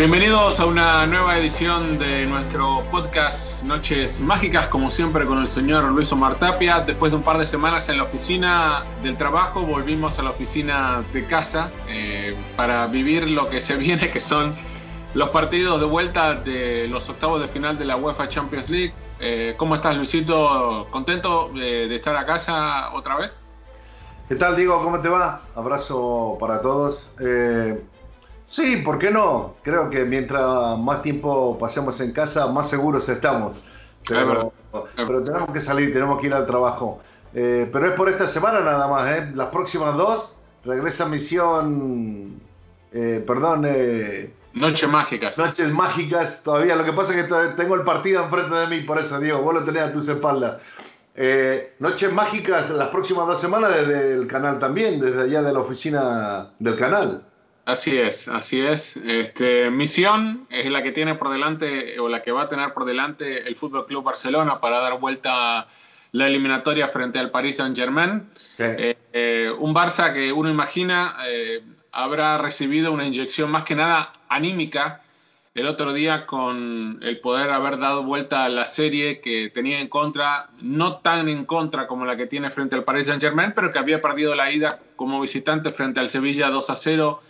Bienvenidos 0.00 0.58
a 0.60 0.64
una 0.64 1.06
nueva 1.06 1.36
edición 1.36 1.98
de 1.98 2.24
nuestro 2.24 2.82
podcast 2.90 3.62
Noches 3.64 4.18
Mágicas, 4.18 4.66
como 4.66 4.90
siempre 4.90 5.26
con 5.26 5.36
el 5.40 5.46
señor 5.46 5.84
Luis 5.92 6.10
Omar 6.10 6.38
Tapia. 6.38 6.80
Después 6.80 7.12
de 7.12 7.18
un 7.18 7.22
par 7.22 7.36
de 7.36 7.46
semanas 7.46 7.86
en 7.90 7.98
la 7.98 8.04
oficina 8.04 8.86
del 9.02 9.18
trabajo, 9.18 9.60
volvimos 9.60 10.18
a 10.18 10.22
la 10.22 10.30
oficina 10.30 11.04
de 11.12 11.26
casa 11.26 11.70
eh, 11.86 12.34
para 12.56 12.86
vivir 12.86 13.28
lo 13.28 13.50
que 13.50 13.60
se 13.60 13.76
viene, 13.76 14.10
que 14.10 14.20
son 14.20 14.56
los 15.12 15.28
partidos 15.28 15.78
de 15.80 15.86
vuelta 15.86 16.34
de 16.34 16.88
los 16.88 17.06
octavos 17.10 17.42
de 17.42 17.48
final 17.48 17.76
de 17.76 17.84
la 17.84 17.96
UEFA 17.96 18.26
Champions 18.26 18.70
League. 18.70 18.94
Eh, 19.18 19.54
¿Cómo 19.58 19.74
estás, 19.74 19.98
Luisito? 19.98 20.88
¿Contento 20.90 21.50
de, 21.54 21.88
de 21.88 21.96
estar 21.96 22.16
a 22.16 22.24
casa 22.24 22.90
otra 22.94 23.18
vez? 23.18 23.42
¿Qué 24.30 24.36
tal, 24.36 24.56
Diego? 24.56 24.80
¿Cómo 24.82 25.00
te 25.00 25.08
va? 25.08 25.42
Abrazo 25.56 26.38
para 26.38 26.62
todos. 26.62 27.10
Eh, 27.20 27.82
sí, 28.50 28.76
¿por 28.78 28.98
qué 28.98 29.10
no? 29.10 29.54
Creo 29.62 29.88
que 29.90 30.04
mientras 30.04 30.76
más 30.78 31.02
tiempo 31.02 31.58
pasemos 31.58 32.00
en 32.00 32.12
casa, 32.12 32.46
más 32.48 32.68
seguros 32.68 33.08
estamos. 33.08 33.56
Pero, 34.06 34.52
pero 34.96 35.22
tenemos 35.22 35.50
que 35.52 35.60
salir, 35.60 35.92
tenemos 35.92 36.20
que 36.20 36.26
ir 36.26 36.34
al 36.34 36.46
trabajo. 36.46 37.00
Eh, 37.32 37.68
pero 37.72 37.86
es 37.86 37.92
por 37.92 38.08
esta 38.08 38.26
semana 38.26 38.60
nada 38.60 38.88
más, 38.88 39.08
¿eh? 39.10 39.30
Las 39.34 39.48
próximas 39.48 39.96
dos 39.96 40.36
regresa 40.64 41.06
misión. 41.06 42.40
eh, 42.92 43.22
perdón. 43.26 43.64
eh, 43.66 44.32
Noches 44.52 44.88
Mágicas. 44.88 45.38
Noches 45.38 45.72
mágicas 45.72 46.42
todavía. 46.42 46.74
Lo 46.74 46.84
que 46.84 46.92
pasa 46.92 47.14
es 47.14 47.24
que 47.24 47.34
tengo 47.56 47.76
el 47.76 47.82
partido 47.82 48.24
enfrente 48.24 48.54
de 48.56 48.66
mí, 48.66 48.80
por 48.80 48.98
eso, 48.98 49.20
Diego, 49.20 49.42
vos 49.42 49.54
lo 49.54 49.64
tenés 49.64 49.82
a 49.84 49.92
tus 49.92 50.08
espaldas. 50.08 50.60
Eh, 51.14 51.74
noches 51.78 52.12
mágicas 52.12 52.70
las 52.70 52.88
próximas 52.88 53.26
dos 53.28 53.40
semanas 53.40 53.74
desde 53.74 54.14
el 54.14 54.26
canal 54.26 54.58
también, 54.58 55.00
desde 55.00 55.22
allá 55.22 55.42
de 55.42 55.52
la 55.52 55.60
oficina 55.60 56.50
del 56.58 56.76
canal. 56.76 57.24
Así 57.70 57.96
es, 57.96 58.26
así 58.26 58.60
es. 58.60 58.96
Este, 58.96 59.70
misión 59.70 60.46
es 60.50 60.68
la 60.70 60.82
que 60.82 60.90
tiene 60.90 61.14
por 61.14 61.30
delante 61.30 62.00
o 62.00 62.08
la 62.08 62.20
que 62.20 62.32
va 62.32 62.42
a 62.42 62.48
tener 62.48 62.72
por 62.72 62.84
delante 62.84 63.46
el 63.46 63.54
Fútbol 63.54 63.86
Club 63.86 64.02
Barcelona 64.02 64.60
para 64.60 64.80
dar 64.80 64.98
vuelta 64.98 65.68
la 66.12 66.26
eliminatoria 66.26 66.88
frente 66.88 67.20
al 67.20 67.30
Paris 67.30 67.58
Saint 67.58 67.76
Germain. 67.76 68.28
Eh, 68.58 68.96
eh, 69.12 69.52
un 69.58 69.72
Barça 69.72 70.12
que 70.12 70.32
uno 70.32 70.50
imagina 70.50 71.16
eh, 71.28 71.62
habrá 71.92 72.38
recibido 72.38 72.92
una 72.92 73.06
inyección 73.06 73.50
más 73.50 73.62
que 73.62 73.76
nada 73.76 74.12
anímica 74.28 75.02
el 75.54 75.66
otro 75.66 75.92
día 75.92 76.26
con 76.26 76.98
el 77.02 77.20
poder 77.20 77.50
haber 77.50 77.78
dado 77.78 78.02
vuelta 78.02 78.44
a 78.44 78.48
la 78.48 78.66
serie 78.66 79.20
que 79.20 79.50
tenía 79.50 79.80
en 79.80 79.88
contra, 79.88 80.50
no 80.60 80.98
tan 80.98 81.28
en 81.28 81.44
contra 81.44 81.86
como 81.86 82.04
la 82.04 82.16
que 82.16 82.26
tiene 82.26 82.50
frente 82.50 82.76
al 82.76 82.84
Paris 82.84 83.06
Saint 83.06 83.22
Germain, 83.22 83.52
pero 83.54 83.70
que 83.72 83.78
había 83.78 84.00
perdido 84.00 84.34
la 84.34 84.50
ida 84.52 84.80
como 84.96 85.20
visitante 85.20 85.72
frente 85.72 86.00
al 86.00 86.10
Sevilla 86.10 86.50
2 86.50 86.70
a 86.70 86.76
0 86.76 87.22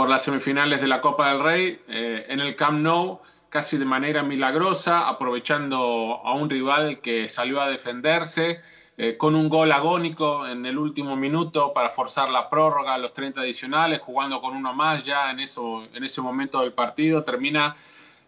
por 0.00 0.08
las 0.08 0.22
semifinales 0.22 0.80
de 0.80 0.88
la 0.88 1.02
Copa 1.02 1.28
del 1.28 1.40
Rey 1.40 1.78
eh, 1.86 2.24
en 2.30 2.40
el 2.40 2.56
Camp 2.56 2.80
Nou, 2.80 3.20
casi 3.50 3.76
de 3.76 3.84
manera 3.84 4.22
milagrosa, 4.22 5.06
aprovechando 5.06 6.22
a 6.24 6.32
un 6.32 6.48
rival 6.48 7.02
que 7.02 7.28
salió 7.28 7.60
a 7.60 7.68
defenderse 7.68 8.62
eh, 8.96 9.18
con 9.18 9.34
un 9.34 9.50
gol 9.50 9.70
agónico 9.72 10.46
en 10.46 10.64
el 10.64 10.78
último 10.78 11.16
minuto 11.16 11.74
para 11.74 11.90
forzar 11.90 12.30
la 12.30 12.48
prórroga 12.48 12.94
a 12.94 12.98
los 12.98 13.12
30 13.12 13.42
adicionales, 13.42 14.00
jugando 14.00 14.40
con 14.40 14.56
uno 14.56 14.72
más 14.72 15.04
ya 15.04 15.30
en, 15.30 15.40
eso, 15.40 15.86
en 15.92 16.02
ese 16.02 16.22
momento 16.22 16.62
del 16.62 16.72
partido, 16.72 17.22
termina 17.22 17.76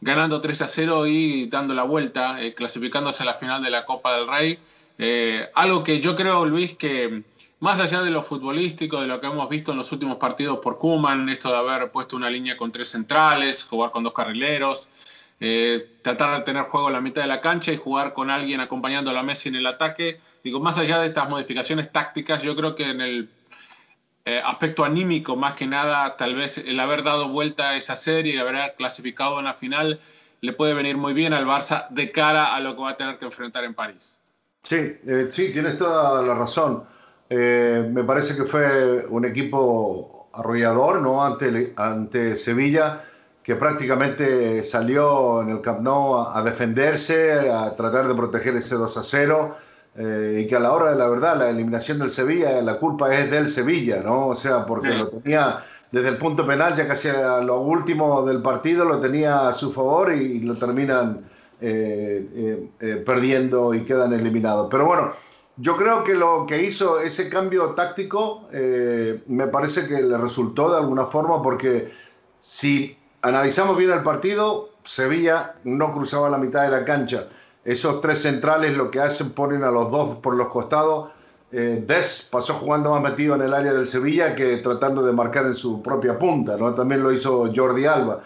ganando 0.03 0.43
3 0.43 0.61
a 0.61 0.69
0 0.69 1.06
y 1.06 1.47
dando 1.47 1.72
la 1.72 1.84
vuelta, 1.84 2.43
eh, 2.43 2.53
clasificándose 2.53 3.22
a 3.22 3.25
la 3.25 3.34
final 3.34 3.62
de 3.62 3.71
la 3.71 3.87
Copa 3.87 4.15
del 4.15 4.28
Rey. 4.28 4.59
Eh, 4.99 5.49
algo 5.55 5.82
que 5.82 6.00
yo 6.00 6.15
creo, 6.16 6.44
Luis, 6.44 6.75
que 6.77 7.22
más 7.62 7.78
allá 7.78 8.03
de 8.03 8.11
lo 8.11 8.25
futbolístico, 8.25 9.00
de 9.00 9.06
lo 9.06 9.21
que 9.21 9.28
hemos 9.28 9.49
visto 9.49 9.71
en 9.71 9.78
los 9.78 9.93
últimos 9.93 10.17
partidos 10.17 10.59
por 10.59 10.78
Kuman, 10.78 11.28
esto 11.28 11.49
de 11.49 11.59
haber 11.59 11.93
puesto 11.93 12.17
una 12.17 12.28
línea 12.28 12.56
con 12.56 12.73
tres 12.73 12.89
centrales, 12.89 13.62
jugar 13.62 13.93
con 13.93 14.03
dos 14.03 14.12
carrileros, 14.12 14.89
eh, 15.39 15.99
tratar 16.03 16.39
de 16.39 16.43
tener 16.43 16.65
juego 16.65 16.89
en 16.89 16.95
la 16.95 17.00
mitad 17.00 17.23
de 17.23 17.28
la 17.28 17.41
cancha 17.41 17.71
y 17.71 17.77
jugar 17.77 18.15
con 18.15 18.31
alguien 18.31 18.59
acompañando 18.59 19.12
a 19.12 19.15
la 19.15 19.23
Messi 19.23 19.49
en 19.49 19.55
el 19.55 19.67
ataque. 19.69 20.19
Digo, 20.43 20.59
más 20.59 20.77
allá 20.77 20.99
de 20.99 21.06
estas 21.06 21.28
modificaciones 21.28 21.93
tácticas, 21.93 22.43
yo 22.43 22.56
creo 22.56 22.75
que 22.75 22.91
en 22.91 23.00
el 23.00 23.28
eh, 24.25 24.43
aspecto 24.44 24.84
anímico, 24.84 25.37
más 25.37 25.55
que 25.55 25.69
nada, 25.69 26.17
tal 26.17 26.34
vez 26.34 26.59
el 26.59 26.81
haber 26.81 27.05
dado 27.05 27.29
vuelta 27.29 27.71
a 27.71 27.77
esa 27.77 27.94
serie 27.94 28.34
y 28.34 28.39
haber 28.39 28.75
clasificado 28.77 29.39
en 29.39 29.44
la 29.44 29.55
final 29.55 30.00
le 30.41 30.53
puede 30.53 30.75
venir 30.75 30.97
muy 30.97 31.12
bien 31.12 31.33
al 31.33 31.47
Barça 31.47 31.87
de 31.91 32.11
cara 32.11 32.56
a 32.56 32.59
lo 32.59 32.75
que 32.75 32.83
va 32.83 32.91
a 32.91 32.97
tener 32.97 33.21
que 33.21 33.27
enfrentar 33.27 33.62
en 33.62 33.75
París. 33.75 34.19
Sí, 34.65 34.97
eh, 35.06 35.29
sí, 35.31 35.53
tienes 35.53 35.79
toda 35.79 36.23
la 36.23 36.35
razón. 36.35 36.91
Eh, 37.34 37.88
me 37.90 38.05
parece 38.05 38.37
que 38.37 38.44
fue 38.44 39.06
un 39.08 39.25
equipo 39.25 40.29
arrollador 40.34 41.00
¿no? 41.00 41.25
ante, 41.25 41.73
ante 41.76 42.34
Sevilla, 42.34 43.05
que 43.43 43.56
prácticamente 43.56 44.62
salió 44.62 45.40
en 45.40 45.49
el 45.49 45.62
Camp 45.62 45.81
Nou 45.81 46.19
a, 46.19 46.38
a 46.38 46.43
defenderse, 46.43 47.49
a 47.49 47.75
tratar 47.75 48.06
de 48.06 48.14
proteger 48.14 48.55
ese 48.56 48.75
2 48.75 48.96
a 48.99 49.02
0. 49.02 49.56
Eh, 49.96 50.43
y 50.43 50.46
que 50.46 50.56
a 50.56 50.61
la 50.61 50.73
hora 50.73 50.90
de 50.90 50.96
la 50.96 51.08
verdad, 51.08 51.38
la 51.38 51.49
eliminación 51.49 51.99
del 52.00 52.11
Sevilla, 52.11 52.61
la 52.61 52.79
culpa 52.79 53.14
es 53.14 53.31
del 53.31 53.49
Sevilla, 53.49 54.02
¿no? 54.02 54.29
O 54.29 54.34
sea, 54.34 54.67
porque 54.67 54.88
Sí. 54.90 54.99
lo 54.99 55.08
tenía 55.08 55.64
desde 55.90 56.08
el 56.11 56.19
punto 56.19 56.46
penal, 56.46 56.76
ya 56.76 56.87
casi 56.87 57.08
a 57.08 57.38
lo 57.40 57.61
último 57.61 58.23
del 58.25 58.43
partido, 58.43 58.84
lo 58.84 59.00
tenía 59.00 59.49
a 59.49 59.52
su 59.55 59.73
favor 59.73 60.12
y, 60.14 60.40
lo 60.40 60.58
terminan 60.58 61.31
eh, 61.62 63.02
perdiendo 63.06 63.73
y 63.75 63.84
quedan 63.84 64.12
eliminados. 64.12 64.69
Pero 64.70 64.87
bueno, 64.87 65.12
yo 65.56 65.76
creo 65.76 66.02
que 66.04 66.14
lo 66.14 66.46
que 66.46 66.62
hizo 66.62 67.00
ese 67.00 67.28
cambio 67.28 67.75
táctico 67.75 68.49
eh, 68.52 69.22
me 69.26 69.46
parece 69.49 69.87
que 69.87 70.00
le 70.02 70.16
resultó 70.16 70.70
de 70.70 70.78
alguna 70.78 71.06
forma 71.06 71.43
porque 71.43 71.93
si 72.40 72.96
analizamos 73.20 73.76
bien 73.76 73.90
el 73.90 74.02
partido, 74.02 74.70
Sevilla 74.82 75.54
no 75.64 75.93
cruzaba 75.93 76.31
la 76.31 76.38
mitad 76.38 76.62
de 76.62 76.70
la 76.70 76.84
cancha. 76.84 77.28
Esos 77.64 78.00
tres 78.00 78.22
centrales 78.22 78.75
lo 78.75 78.90
que 78.90 79.00
hacen 79.00 79.31
ponen 79.31 79.62
a 79.62 79.70
los 79.70 79.90
dos 79.90 80.16
por 80.16 80.34
los 80.34 80.49
costados 80.49 81.10
eh, 81.52 81.84
Des 81.87 82.28
pasó 82.32 82.55
jugando 82.55 82.90
más 82.90 83.02
metido 83.02 83.34
en 83.34 83.43
el 83.43 83.52
área 83.52 83.75
del 83.75 83.84
Sevilla 83.84 84.34
que 84.34 84.56
tratando 84.56 85.02
de 85.05 85.12
marcar 85.12 85.44
en 85.44 85.55
su 85.55 85.82
propia 85.82 86.19
punta, 86.19 86.56
¿no? 86.56 86.75
También 86.75 87.02
lo 87.02 87.12
hizo 87.12 87.52
Jordi 87.55 87.84
Alba. 87.84 88.22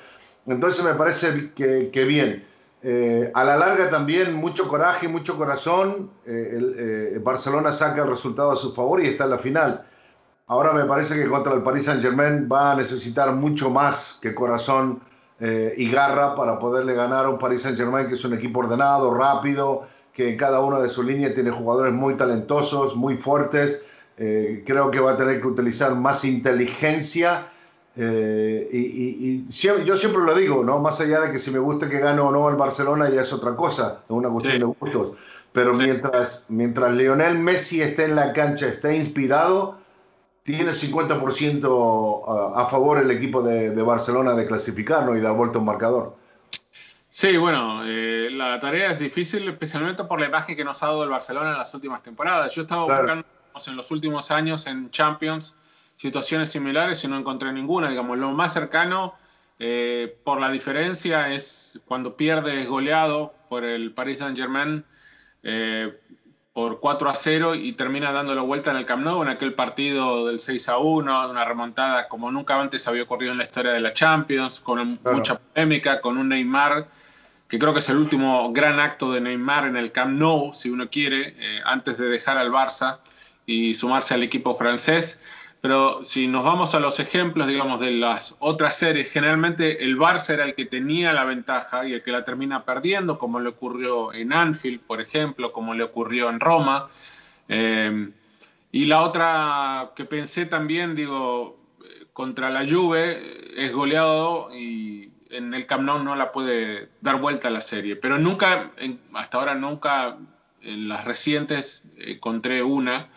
Entonces 0.47 0.85
me 0.85 0.95
parece 0.95 1.51
que, 1.55 1.91
que 1.93 2.05
bien. 2.05 2.47
Eh, 2.89 3.33
a 3.35 3.43
la 3.43 3.57
larga 3.57 3.91
también 3.91 4.33
mucho 4.33 4.69
coraje, 4.69 5.09
mucho 5.09 5.37
corazón. 5.37 6.09
Eh, 6.25 7.15
eh, 7.15 7.21
Barcelona 7.21 7.73
saca 7.73 8.03
el 8.03 8.09
resultado 8.09 8.53
a 8.53 8.57
su 8.57 8.73
favor 8.73 9.03
y 9.03 9.09
está 9.09 9.25
en 9.25 9.31
la 9.31 9.39
final. 9.39 9.85
Ahora 10.47 10.73
me 10.73 10.85
parece 10.85 11.17
que 11.17 11.27
contra 11.27 11.53
el 11.55 11.65
Paris 11.65 11.87
Saint 11.87 12.01
Germain 12.01 12.49
va 12.51 12.71
a 12.71 12.77
necesitar 12.77 13.33
mucho 13.33 13.71
más 13.71 14.21
que 14.23 14.33
corazón 14.33 15.01
y 15.41 15.91
garra 15.91 16.35
para 16.35 16.59
poderle 16.59 16.95
ganar 16.95 17.27
a 17.27 17.29
un 17.29 17.39
Paris 17.39 17.63
Saint 17.63 17.77
Germain 17.77 18.07
que 18.07 18.15
es 18.15 18.25
un 18.25 18.33
equipo 18.33 18.61
ordenado, 18.61 19.13
rápido, 19.13 19.89
que 20.13 20.31
en 20.31 20.37
cada 20.37 20.61
una 20.61 20.79
de 20.79 20.89
sus 20.89 21.05
líneas 21.05 21.35
tiene 21.35 21.51
jugadores 21.51 21.93
muy 21.93 22.15
talentosos, 22.15 22.95
muy 22.95 23.19
fuertes. 23.19 23.83
creo 24.17 24.91
que 24.93 25.01
va 25.01 25.11
a 25.11 25.17
tener 25.17 25.41
que 25.41 25.49
utilizar 25.49 25.97
más 25.97 26.25
inteligencia 26.25 27.49
eh, 27.99 28.69
y, 28.71 29.47
yo 29.49 29.97
siempre 29.97 30.23
lo 30.23 30.35
digo, 30.35 30.63
¿no? 30.63 30.79
Más 30.81 31.01
allá 31.01 31.21
de 31.21 31.31
que 31.31 31.39
si 31.39 31.51
me 31.51 31.59
gusta 31.59 31.89
que 31.89 31.99
gane 31.99 32.21
o 32.21 32.31
no 32.31 32.49
el 32.51 32.57
Barcelona 32.57 33.09
ya 33.09 33.23
es 33.23 33.33
otra 33.33 33.57
cosa, 33.57 34.03
es 34.05 34.11
una 34.11 34.29
cuestión 34.29 34.59
de 34.59 34.65
gustos. 34.67 35.17
Pero 35.53 35.73
mientras, 35.73 36.45
mientras 36.49 36.95
Lionel 36.95 37.39
Messi 37.39 37.81
esté 37.81 38.05
en 38.05 38.15
la 38.15 38.35
cancha, 38.35 38.67
esté 38.67 38.95
inspirado, 38.97 39.79
tiene 40.43 40.73
50% 40.73 42.55
a, 42.55 42.67
favor 42.67 42.99
el 42.99 43.11
equipo 43.11 43.41
de, 43.41 43.71
Barcelona 43.83 44.35
de 44.35 44.47
clasificar 44.47 45.09
y 45.17 45.21
dar 45.21 45.33
vuelta 45.33 45.59
un 45.59 45.65
marcador. 45.65 46.17
Sí, 47.09 47.39
bueno, 47.39 47.81
eh, 47.87 48.29
la 48.31 48.61
tarea 48.61 48.93
es 48.93 48.99
difícil, 48.99 49.49
especialmente 49.49 50.05
por 50.05 50.21
la 50.21 50.27
imagen 50.27 50.55
que 50.55 50.65
nos 50.65 50.83
ha 50.83 50.89
dado 50.89 51.05
el 51.05 51.09
Barcelona 51.09 51.53
en 51.53 51.59
las 51.59 51.73
últimas 51.73 52.03
temporadas. 52.03 52.55
Yo 52.55 52.63
estaba 52.63 52.83
buscando 52.83 53.25
en 53.67 53.77
los 53.77 53.91
últimos 53.91 54.31
años 54.31 54.67
en 54.67 54.91
Champions 54.91 55.55
situaciones 55.97 56.51
similares 56.51 57.03
y 57.05 57.09
no 57.09 57.19
encontré 57.19 57.53
ninguna. 57.53 57.89
Digamos, 57.89 58.19
lo 58.19 58.33
más 58.33 58.53
cercano 58.53 59.15
eh, 59.59 60.17
por 60.25 60.41
la 60.41 60.51
diferencia 60.51 61.33
es 61.33 61.81
cuando 61.87 62.17
pierde 62.17 62.61
es 62.61 62.69
goleado 62.69 63.35
por 63.49 63.65
el 63.65 63.93
Paris 63.93 64.19
Saint 64.19 64.37
Germain 64.37 64.85
eh, 65.43 65.99
por 66.53 66.81
4 66.81 67.11
a 67.11 67.15
0 67.15 67.55
y 67.55 67.73
termina 67.73 68.13
dando 68.13 68.35
la 68.35 68.43
vuelta 68.43 68.71
en 68.71 68.79
el 68.79 68.87
Camp 68.87 69.05
Nou 69.05 69.23
en 69.23 69.29
aquel 69.29 69.55
partido 69.55 70.27
del 70.27 70.39
6 70.39 70.69
a 70.71 70.79
1, 70.79 71.31
una 71.31 71.45
remontada 71.45 72.09
como 72.09 72.31
nunca 72.31 72.59
antes 72.59 72.89
había 72.89 73.03
ocurrido 73.03 73.33
en 73.33 73.39
la 73.39 73.45
historia 73.45 73.73
de 73.73 73.81
la 73.81 73.93
Champions, 73.93 74.61
con 74.61 74.99
mucha 75.05 75.39
polémica, 75.39 76.01
con 76.01 76.17
un 76.17 76.31
Neymar 76.31 76.89
que 77.49 77.59
creo 77.59 77.73
que 77.73 77.79
es 77.79 77.89
el 77.89 77.97
último 77.97 78.53
gran 78.53 78.81
acto 78.81 79.13
de 79.13 79.21
Neymar 79.21 79.67
en 79.67 79.77
el 79.77 79.93
Camp 79.93 80.19
Nou, 80.19 80.53
si 80.53 80.71
uno 80.71 80.89
quiere, 80.91 81.35
eh, 81.39 81.61
antes 81.65 81.99
de 81.99 82.09
dejar 82.09 82.39
al 82.39 82.51
Barça 82.51 82.99
y 83.45 83.75
sumarse 83.75 84.15
al 84.15 84.23
equipo 84.23 84.57
francés. 84.57 85.23
Pero 85.67 86.05
si 86.05 86.29
nos 86.29 86.45
vamos 86.45 86.77
a 86.77 86.79
los 86.79 87.01
ejemplos, 87.01 87.49
digamos, 87.49 87.81
de 87.81 87.91
las 87.91 88.37
otras 88.39 88.79
series, 88.79 89.11
generalmente 89.11 89.83
el 89.83 89.99
Barça 89.99 90.35
era 90.35 90.45
el 90.45 90.55
que 90.55 90.65
tenía 90.65 91.13
la 91.13 91.25
ventaja 91.25 91.85
y 91.85 91.93
el 91.93 92.05
que 92.05 92.13
la 92.13 92.23
termina 92.23 92.65
perdiendo, 92.65 93.19
como 93.19 93.41
le 93.41 93.49
ocurrió 93.49 94.13
en 94.13 94.33
Anfield, 94.33 94.79
por 94.83 95.01
ejemplo, 95.01 95.51
como 95.51 95.75
le 95.75 95.83
ocurrió 95.83 96.31
en 96.31 96.39
Roma. 96.39 96.87
Eh, 97.49 98.11
y 98.71 98.87
la 98.87 99.03
otra 99.03 99.91
que 99.97 100.05
pensé 100.05 100.47
también, 100.47 100.95
digo, 100.95 101.59
contra 102.13 102.49
la 102.49 102.65
Juve, 102.65 103.21
es 103.57 103.73
goleado 103.73 104.55
y 104.55 105.11
en 105.31 105.53
el 105.53 105.67
Camp 105.67 105.83
Nou 105.83 106.01
no 106.01 106.15
la 106.15 106.31
puede 106.31 106.91
dar 107.01 107.17
vuelta 107.17 107.49
a 107.49 107.51
la 107.51 107.61
serie. 107.61 107.97
Pero 107.97 108.21
nunca, 108.21 108.71
hasta 109.15 109.39
ahora 109.39 109.57
nunca, 109.57 110.17
en 110.63 110.89
las 110.89 111.05
recientes, 111.05 111.83
encontré 111.99 112.63
una 112.63 113.09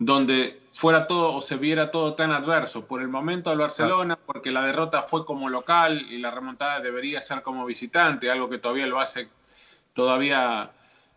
donde 0.00 0.63
fuera 0.74 1.06
todo 1.06 1.34
o 1.34 1.40
se 1.40 1.56
viera 1.56 1.90
todo 1.92 2.14
tan 2.14 2.32
adverso. 2.32 2.86
Por 2.86 3.00
el 3.00 3.08
momento 3.08 3.50
al 3.50 3.58
Barcelona, 3.58 4.18
porque 4.26 4.50
la 4.50 4.66
derrota 4.66 5.02
fue 5.02 5.24
como 5.24 5.48
local 5.48 6.04
y 6.10 6.18
la 6.18 6.32
remontada 6.32 6.80
debería 6.80 7.22
ser 7.22 7.42
como 7.42 7.64
visitante, 7.64 8.28
algo 8.28 8.50
que 8.50 8.58
todavía 8.58 8.86
lo 8.86 9.00
hace 9.00 9.28
todavía 9.92 10.72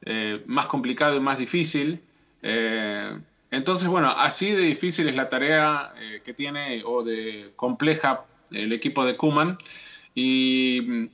eh, 0.05 0.43
más 0.45 0.67
complicado 0.67 1.17
y 1.17 1.19
más 1.19 1.39
difícil. 1.39 1.99
Eh, 2.43 3.17
entonces, 3.49 3.87
bueno, 3.87 4.11
así 4.11 4.51
de 4.51 4.61
difícil 4.61 5.09
es 5.09 5.15
la 5.15 5.27
tarea 5.27 5.91
eh, 5.97 6.21
que 6.23 6.33
tiene 6.33 6.83
o 6.85 7.03
de 7.03 7.51
compleja 7.55 8.25
el 8.51 8.71
equipo 8.73 9.05
de 9.05 9.17
Kuman. 9.17 9.57
Y 10.13 10.81
mm, 10.85 11.05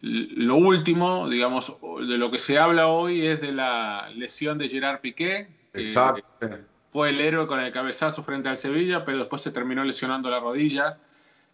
lo 0.00 0.56
último, 0.56 1.28
digamos, 1.28 1.76
de 2.00 2.18
lo 2.18 2.32
que 2.32 2.40
se 2.40 2.58
habla 2.58 2.88
hoy 2.88 3.24
es 3.24 3.40
de 3.40 3.52
la 3.52 4.10
lesión 4.16 4.58
de 4.58 4.68
Gerard 4.68 5.00
Piqué. 5.00 5.46
Exacto 5.72 6.24
fue 6.96 7.10
el 7.10 7.20
héroe 7.20 7.46
con 7.46 7.60
el 7.60 7.70
cabezazo 7.72 8.22
frente 8.22 8.48
al 8.48 8.56
Sevilla, 8.56 9.04
pero 9.04 9.18
después 9.18 9.42
se 9.42 9.50
terminó 9.50 9.84
lesionando 9.84 10.30
la 10.30 10.40
rodilla 10.40 10.96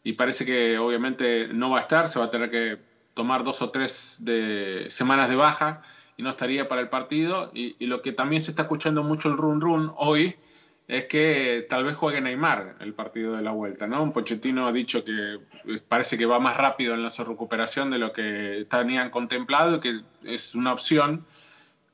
y 0.05 0.13
parece 0.13 0.47
que 0.47 0.79
obviamente 0.79 1.49
no 1.49 1.69
va 1.69 1.79
a 1.79 1.81
estar, 1.81 2.07
se 2.07 2.21
va 2.21 2.27
a 2.27 2.31
tener 2.31 2.49
que 2.49 2.79
tomar 3.13 3.43
dos 3.43 3.61
o 3.61 3.71
tres 3.71 4.19
de, 4.21 4.87
semanas 4.89 5.29
de 5.29 5.35
baja 5.35 5.83
y 6.17 6.23
no 6.23 6.31
estaría 6.31 6.69
para 6.69 6.81
el 6.81 6.89
partido. 6.89 7.51
Y, 7.55 7.75
lo 7.87 8.03
que 8.03 8.13
también 8.13 8.41
se 8.41 8.53
está 8.53 8.63
escuchando 8.63 9.03
mucho 9.03 9.31
el 9.31 9.37
run 9.37 9.61
run 9.61 9.93
hoy 9.97 10.37
es 10.87 11.07
que 11.07 11.67
tal 11.69 11.83
vez 11.83 11.97
juegue 11.97 12.21
Neymar 12.21 12.77
el 12.79 12.95
partido 12.95 13.35
de 13.35 13.43
la 13.43 13.51
vuelta, 13.51 13.89
¿no? 13.89 14.01
Un 14.01 14.13
Pochettino 14.13 14.69
ha 14.69 14.73
dicho 14.73 15.05
que 15.05 15.41
parece 15.89 16.17
que 16.17 16.25
va 16.25 16.39
más 16.39 16.57
rápido 16.57 16.95
en 16.95 17.03
la 17.03 17.09
recuperación 17.09 17.91
de 17.91 17.99
lo 17.99 18.13
que 18.13 18.65
tenían 18.71 19.11
contemplado, 19.11 19.81
que 19.81 20.03
es 20.23 20.55
una 20.55 20.73
opción, 20.73 21.27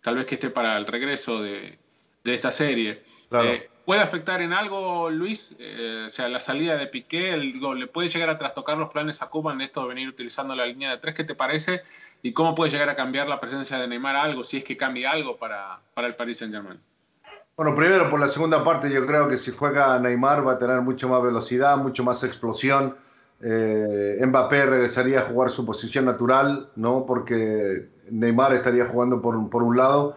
tal 0.03 0.17
vez 0.17 0.27
que 0.27 0.35
esté 0.35 0.51
para 0.51 0.77
el 0.77 0.85
regreso 0.85 1.41
de, 1.41 1.79
de 2.25 2.35
esta 2.35 2.53
serie. 2.53 3.08
Eh, 3.31 3.69
¿Puede 3.85 4.01
afectar 4.03 4.43
en 4.43 4.53
algo, 4.53 5.11
Luis? 5.11 5.55
Eh, 5.59 6.05
o 6.07 6.11
sea, 6.11 6.29
la 6.29 6.41
salida 6.41 6.77
de 6.77 6.87
Piqué, 6.87 7.37
¿le 7.37 7.87
puede 7.87 8.09
llegar 8.09 8.29
a 8.29 8.37
trastocar 8.37 8.77
los 8.77 8.91
planes 8.91 9.23
a 9.23 9.29
Cuba 9.29 9.53
en 9.53 9.63
esto 9.63 9.83
de 9.83 9.89
venir 9.89 10.09
utilizando 10.09 10.55
la 10.55 10.67
línea 10.67 10.91
de 10.91 10.99
tres? 10.99 11.15
¿Qué 11.15 11.25
te 11.25 11.35
parece? 11.35 11.83
¿Y 12.23 12.33
cómo 12.33 12.55
puede 12.55 12.71
llegar 12.71 12.89
a 12.91 12.97
cambiar 12.97 13.29
la 13.29 13.41
presencia 13.41 13.79
de 13.79 13.89
Neymar 13.89 14.17
algo, 14.17 14.45
si 14.45 14.59
es 14.59 14.65
que 14.65 14.77
cambia 14.77 15.13
algo 15.13 15.37
para, 15.39 15.81
para 15.95 16.07
el 16.07 16.17
Paris 16.17 16.39
Saint-Germain? 16.39 16.79
Bueno, 17.57 17.75
primero 17.75 18.09
por 18.09 18.21
la 18.21 18.29
segunda 18.29 18.63
parte, 18.63 18.91
yo 18.91 19.07
creo 19.07 19.29
que 19.29 19.37
si 19.37 19.53
juega 19.53 19.99
Neymar 19.99 20.47
va 20.47 20.53
a 20.53 20.59
tener 20.59 20.81
mucho 20.81 21.09
más 21.09 21.23
velocidad, 21.23 21.77
mucho 21.77 22.05
más 22.05 22.23
explosión. 22.23 22.95
Eh, 23.41 24.21
Mbappé 24.25 24.67
regresaría 24.67 25.21
a 25.21 25.23
jugar 25.23 25.51
su 25.51 25.65
posición 25.65 26.05
natural, 26.05 26.71
¿no? 26.77 27.07
Porque 27.07 27.89
Neymar 28.11 28.55
estaría 28.55 28.87
jugando 28.87 29.21
por, 29.23 29.49
por 29.49 29.63
un 29.63 29.77
lado 29.77 30.17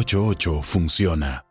funciona. 0.61 1.50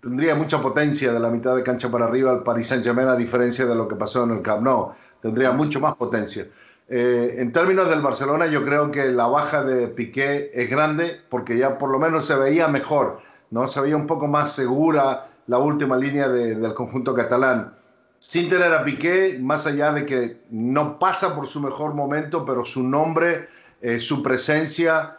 tendría 0.00 0.34
mucha 0.34 0.60
potencia 0.60 1.12
de 1.12 1.20
la 1.20 1.28
mitad 1.28 1.54
de 1.56 1.62
cancha 1.62 1.90
para 1.90 2.06
arriba 2.06 2.32
el 2.32 2.42
Paris 2.42 2.68
Saint-Germain 2.68 3.08
a 3.08 3.16
diferencia 3.16 3.66
de 3.66 3.74
lo 3.74 3.86
que 3.88 3.96
pasó 3.96 4.24
en 4.24 4.30
el 4.30 4.42
Camp 4.42 4.62
Nou. 4.62 4.92
Tendría 5.20 5.52
mucho 5.52 5.80
más 5.80 5.96
potencia. 5.96 6.48
Eh, 6.88 7.36
en 7.38 7.52
términos 7.52 7.88
del 7.90 8.00
Barcelona, 8.00 8.46
yo 8.46 8.64
creo 8.64 8.90
que 8.90 9.06
la 9.06 9.26
baja 9.26 9.62
de 9.62 9.88
Piqué 9.88 10.50
es 10.54 10.70
grande 10.70 11.20
porque 11.28 11.58
ya 11.58 11.76
por 11.76 11.90
lo 11.90 11.98
menos 11.98 12.24
se 12.24 12.34
veía 12.34 12.68
mejor, 12.68 13.20
¿no? 13.50 13.66
Se 13.66 13.80
veía 13.80 13.96
un 13.96 14.06
poco 14.06 14.26
más 14.26 14.52
segura 14.52 15.28
la 15.46 15.58
última 15.58 15.96
línea 15.96 16.28
del 16.28 16.74
conjunto 16.74 17.14
catalán. 17.14 17.74
Sin 18.20 18.48
tener 18.48 18.72
a 18.72 18.84
Piqué, 18.84 19.38
más 19.40 19.66
allá 19.66 19.92
de 19.92 20.06
que 20.06 20.40
no 20.50 20.98
pasa 20.98 21.36
por 21.36 21.46
su 21.46 21.60
mejor 21.60 21.94
momento, 21.94 22.44
pero 22.44 22.64
su 22.64 22.82
nombre, 22.82 23.48
eh, 23.80 23.98
su 23.98 24.22
presencia, 24.22 25.17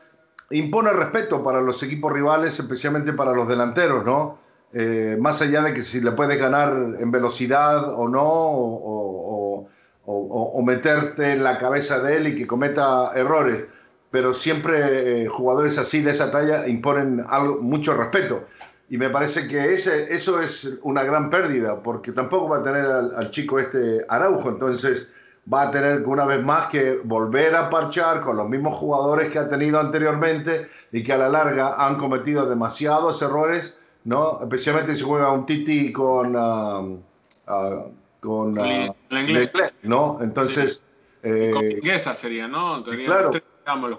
impone 0.51 0.91
respeto 0.91 1.43
para 1.43 1.61
los 1.61 1.81
equipos 1.83 2.11
rivales, 2.11 2.59
especialmente 2.59 3.13
para 3.13 3.33
los 3.33 3.47
delanteros, 3.47 4.05
¿no? 4.05 4.39
Eh, 4.73 5.17
más 5.19 5.41
allá 5.41 5.63
de 5.63 5.73
que 5.73 5.81
si 5.81 5.99
le 5.99 6.11
puedes 6.11 6.39
ganar 6.39 6.71
en 6.99 7.11
velocidad 7.11 7.93
o 7.93 8.07
no, 8.07 8.23
o, 10.11 10.61
meterte 10.63 11.33
en 11.33 11.43
la 11.43 11.57
cabeza 11.57 11.99
de 11.99 12.17
él 12.17 12.27
y 12.27 12.35
que 12.35 12.45
cometa 12.45 13.11
errores, 13.15 13.65
pero 14.11 14.33
siempre 14.33 15.23
eh, 15.23 15.27
jugadores 15.27 15.79
así 15.79 16.01
de 16.01 16.11
esa 16.11 16.29
talla 16.31 16.67
imponen 16.67 17.25
mucho 17.61 17.95
respeto. 17.95 18.45
Y 18.89 18.97
me 18.97 19.09
parece 19.09 19.47
que 19.47 19.73
ese, 19.73 20.13
eso 20.13 20.41
es 20.41 20.77
una 20.83 21.03
gran 21.03 21.29
pérdida, 21.31 21.81
porque 21.81 22.11
tampoco 22.11 22.49
va 22.49 22.57
a 22.57 22.63
tener 22.63 22.85
al 22.85 23.31
chico 23.31 23.57
este 23.57 24.05
Araujo, 24.07 24.49
entonces 24.49 25.11
va 25.51 25.63
a 25.63 25.71
tener 25.71 26.05
una 26.05 26.25
vez 26.25 26.43
más 26.43 26.67
que 26.67 26.99
volver 27.03 27.55
a 27.55 27.69
parchar 27.69 28.21
con 28.21 28.37
los 28.37 28.47
mismos 28.47 28.77
jugadores 28.77 29.29
que 29.29 29.39
ha 29.39 29.49
tenido 29.49 29.79
anteriormente 29.79 30.69
y 30.91 31.03
que 31.03 31.13
a 31.13 31.17
la 31.17 31.29
larga 31.29 31.75
han 31.77 31.95
cometido 31.95 32.47
demasiados 32.47 33.21
errores, 33.21 33.77
¿no? 34.03 34.39
Especialmente 34.41 34.95
si 34.95 35.03
juega 35.03 35.31
un 35.31 35.45
Titi 35.45 35.91
con 35.91 36.35
uh, 36.35 36.99
uh, 37.47 37.91
con 38.19 38.59
uh, 38.59 38.93
¿no? 39.83 40.19
Entonces 40.21 40.83
eh, 41.23 41.51
con 41.53 41.67
Mingueza 41.67 42.13
sería, 42.13 42.47
¿no? 42.47 42.83
claro. 42.83 43.31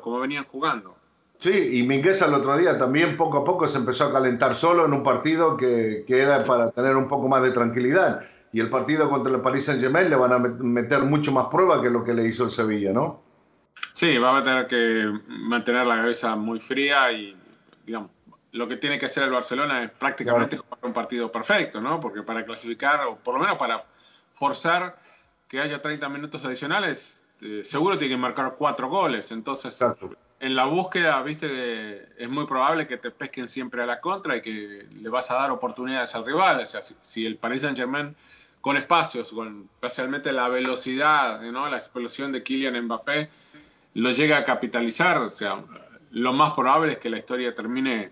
como 0.00 0.20
venían 0.20 0.44
jugando. 0.44 0.94
Sí, 1.38 1.78
y 1.78 1.82
Mingueza 1.82 2.26
el 2.26 2.34
otro 2.34 2.56
día 2.58 2.78
también 2.78 3.16
poco 3.16 3.38
a 3.38 3.44
poco 3.44 3.66
se 3.66 3.78
empezó 3.78 4.04
a 4.04 4.12
calentar 4.12 4.54
solo 4.54 4.84
en 4.84 4.92
un 4.92 5.02
partido 5.02 5.56
que, 5.56 6.04
que 6.06 6.20
era 6.20 6.44
para 6.44 6.70
tener 6.70 6.96
un 6.96 7.08
poco 7.08 7.28
más 7.28 7.42
de 7.42 7.50
tranquilidad 7.50 8.29
y 8.52 8.60
el 8.60 8.68
partido 8.68 9.08
contra 9.08 9.32
el 9.32 9.40
Paris 9.40 9.66
Saint-Germain 9.66 10.10
le 10.10 10.16
van 10.16 10.32
a 10.32 10.38
meter 10.38 11.00
mucho 11.00 11.32
más 11.32 11.46
prueba 11.46 11.80
que 11.80 11.90
lo 11.90 12.04
que 12.04 12.14
le 12.14 12.26
hizo 12.26 12.44
el 12.44 12.50
Sevilla, 12.50 12.92
¿no? 12.92 13.22
Sí, 13.92 14.18
va 14.18 14.38
a 14.38 14.42
tener 14.42 14.66
que 14.66 15.12
mantener 15.26 15.86
la 15.86 15.96
cabeza 15.96 16.34
muy 16.36 16.58
fría 16.60 17.12
y, 17.12 17.36
digamos, 17.84 18.10
lo 18.52 18.66
que 18.66 18.76
tiene 18.76 18.98
que 18.98 19.06
hacer 19.06 19.24
el 19.24 19.30
Barcelona 19.30 19.84
es 19.84 19.90
prácticamente 19.92 20.56
jugar 20.56 20.78
un 20.82 20.92
partido 20.92 21.30
perfecto, 21.30 21.80
¿no? 21.80 22.00
Porque 22.00 22.22
para 22.22 22.44
clasificar, 22.44 23.06
o 23.06 23.16
por 23.16 23.34
lo 23.34 23.40
menos 23.40 23.56
para 23.56 23.84
forzar 24.34 24.98
que 25.46 25.60
haya 25.60 25.80
30 25.80 26.08
minutos 26.08 26.44
adicionales, 26.44 27.24
eh, 27.40 27.62
seguro 27.64 27.96
tiene 27.96 28.14
que 28.14 28.20
marcar 28.20 28.56
cuatro 28.58 28.88
goles. 28.88 29.30
Entonces, 29.30 29.84
en 30.40 30.56
la 30.56 30.64
búsqueda, 30.64 31.22
viste, 31.22 32.08
es 32.22 32.28
muy 32.28 32.46
probable 32.46 32.86
que 32.86 32.96
te 32.96 33.10
pesquen 33.10 33.48
siempre 33.48 33.82
a 33.82 33.86
la 33.86 34.00
contra 34.00 34.36
y 34.36 34.42
que 34.42 34.86
le 34.90 35.08
vas 35.08 35.30
a 35.30 35.34
dar 35.34 35.50
oportunidades 35.50 36.14
al 36.14 36.24
rival. 36.24 36.60
O 36.60 36.66
sea, 36.66 36.82
si, 36.82 36.96
si 37.00 37.26
el 37.26 37.36
Paris 37.36 37.62
Saint-Germain 37.62 38.16
con 38.60 38.76
espacios, 38.76 39.30
con 39.30 39.68
especialmente 39.74 40.32
la 40.32 40.48
velocidad, 40.48 41.40
¿no? 41.42 41.68
la 41.68 41.78
explosión 41.78 42.32
de 42.32 42.42
Kylian 42.42 42.84
Mbappé, 42.84 43.30
lo 43.94 44.10
llega 44.10 44.38
a 44.38 44.44
capitalizar. 44.44 45.18
O 45.18 45.30
sea, 45.30 45.62
lo 46.10 46.32
más 46.32 46.52
probable 46.52 46.92
es 46.92 46.98
que 46.98 47.10
la 47.10 47.18
historia 47.18 47.54
termine 47.54 48.10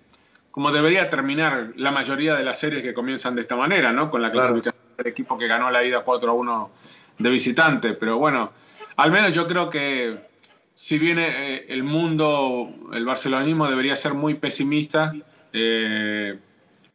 como 0.59 0.73
debería 0.73 1.09
terminar 1.09 1.73
la 1.77 1.93
mayoría 1.93 2.35
de 2.35 2.43
las 2.43 2.59
series 2.59 2.83
que 2.83 2.93
comienzan 2.93 3.37
de 3.37 3.43
esta 3.43 3.55
manera, 3.55 3.93
¿no? 3.93 4.11
Con 4.11 4.23
la 4.23 4.33
clasificación 4.33 4.83
del 4.97 5.07
equipo 5.07 5.39
que 5.39 5.47
ganó 5.47 5.71
la 5.71 5.85
ida 5.85 6.03
4 6.03 6.31
a 6.31 6.35
1 6.35 6.71
de 7.19 7.31
visitante. 7.31 7.93
Pero 7.93 8.19
bueno, 8.19 8.53
al 8.97 9.13
menos 9.13 9.33
yo 9.33 9.47
creo 9.47 9.71
que 9.71 10.19
si 10.75 10.99
bien 10.99 11.19
eh, 11.21 11.67
el 11.69 11.85
mundo, 11.85 12.75
el 12.93 13.05
barcelonismo 13.05 13.69
debería 13.69 13.95
ser 13.95 14.15
muy 14.15 14.35
pesimista, 14.35 15.13
eh, 15.53 16.39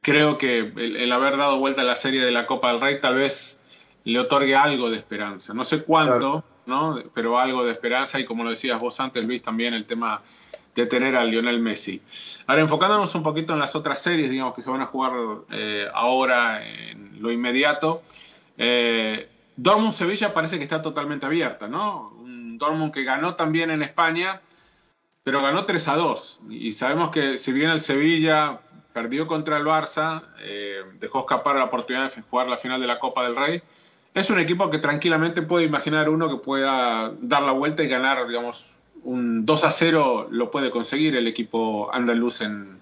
creo 0.04 0.38
que 0.38 0.60
el, 0.60 1.12
haber 1.12 1.38
dado 1.38 1.58
vuelta 1.58 1.82
a 1.82 1.86
la 1.86 1.96
serie 1.96 2.24
de 2.24 2.30
la 2.30 2.46
Copa 2.46 2.72
del 2.72 2.82
Rey 2.82 3.02
tal 3.02 3.16
vez 3.16 3.60
le 4.04 4.20
otorgue 4.20 4.56
algo 4.56 4.92
de 4.92 4.98
esperanza. 4.98 5.54
No 5.54 5.64
sé 5.64 5.84
cuánto, 5.84 6.44
¿no? 6.68 7.02
pero 7.14 7.40
algo 7.40 7.66
de 7.66 7.72
esperanza 7.72 8.20
y 8.20 8.26
como 8.26 8.44
lo 8.44 8.52
decías 8.52 8.80
vos 8.80 9.00
antes, 9.00 9.26
Luis, 9.26 9.42
también 9.42 9.74
el 9.74 9.86
tema 9.86 10.22
de 10.76 10.86
tener 10.86 11.16
a 11.16 11.24
Lionel 11.24 11.60
Messi. 11.62 12.02
Ahora, 12.48 12.62
enfocándonos 12.62 13.16
un 13.16 13.24
poquito 13.24 13.54
en 13.54 13.60
las 13.60 13.76
otras 13.76 14.02
series, 14.02 14.30
digamos, 14.30 14.54
que 14.54 14.62
se 14.62 14.70
van 14.70 14.82
a 14.82 14.88
jugar 14.88 15.14
eh, 15.52 15.88
ahora 15.94 16.66
en 16.68 17.22
lo 17.22 17.32
inmediato. 17.32 18.04
Eh, 18.58 19.30
Dortmund-Sevilla 19.56 20.34
parece 20.34 20.58
que 20.58 20.64
está 20.64 20.82
totalmente 20.82 21.26
abierta, 21.26 21.68
¿no? 21.68 22.10
Un 22.20 22.58
Dortmund 22.58 22.92
que 22.92 23.04
ganó 23.04 23.36
también 23.36 23.70
en 23.70 23.84
España, 23.84 24.42
pero 25.24 25.42
ganó 25.42 25.64
3 25.66 25.88
a 25.88 25.96
2. 25.96 26.40
Y 26.50 26.74
sabemos 26.74 27.12
que 27.12 27.38
si 27.38 27.54
bien 27.54 27.70
el 27.70 27.80
Sevilla 27.80 28.60
perdió 28.94 29.28
contra 29.28 29.58
el 29.58 29.66
Barça, 29.66 30.24
eh, 30.42 30.82
dejó 31.00 31.22
escapar 31.22 31.56
la 31.56 31.66
oportunidad 31.66 32.14
de 32.14 32.22
jugar 32.22 32.48
la 32.48 32.58
final 32.58 32.80
de 32.80 32.88
la 32.88 33.00
Copa 33.00 33.24
del 33.24 33.36
Rey. 33.36 33.62
Es 34.14 34.30
un 34.30 34.40
equipo 34.40 34.70
que 34.70 34.78
tranquilamente 34.78 35.42
puede 35.42 35.66
imaginar 35.66 36.10
uno 36.10 36.30
que 36.30 36.38
pueda 36.38 37.12
dar 37.20 37.42
la 37.42 37.52
vuelta 37.52 37.84
y 37.84 37.88
ganar, 37.88 38.28
digamos, 38.28 38.78
un 39.04 39.46
2 39.46 39.66
a 39.66 39.72
0 39.72 40.28
lo 40.30 40.52
puede 40.52 40.70
conseguir 40.70 41.16
el 41.16 41.28
equipo 41.28 41.94
andaluz 41.94 42.42
en, 42.42 42.80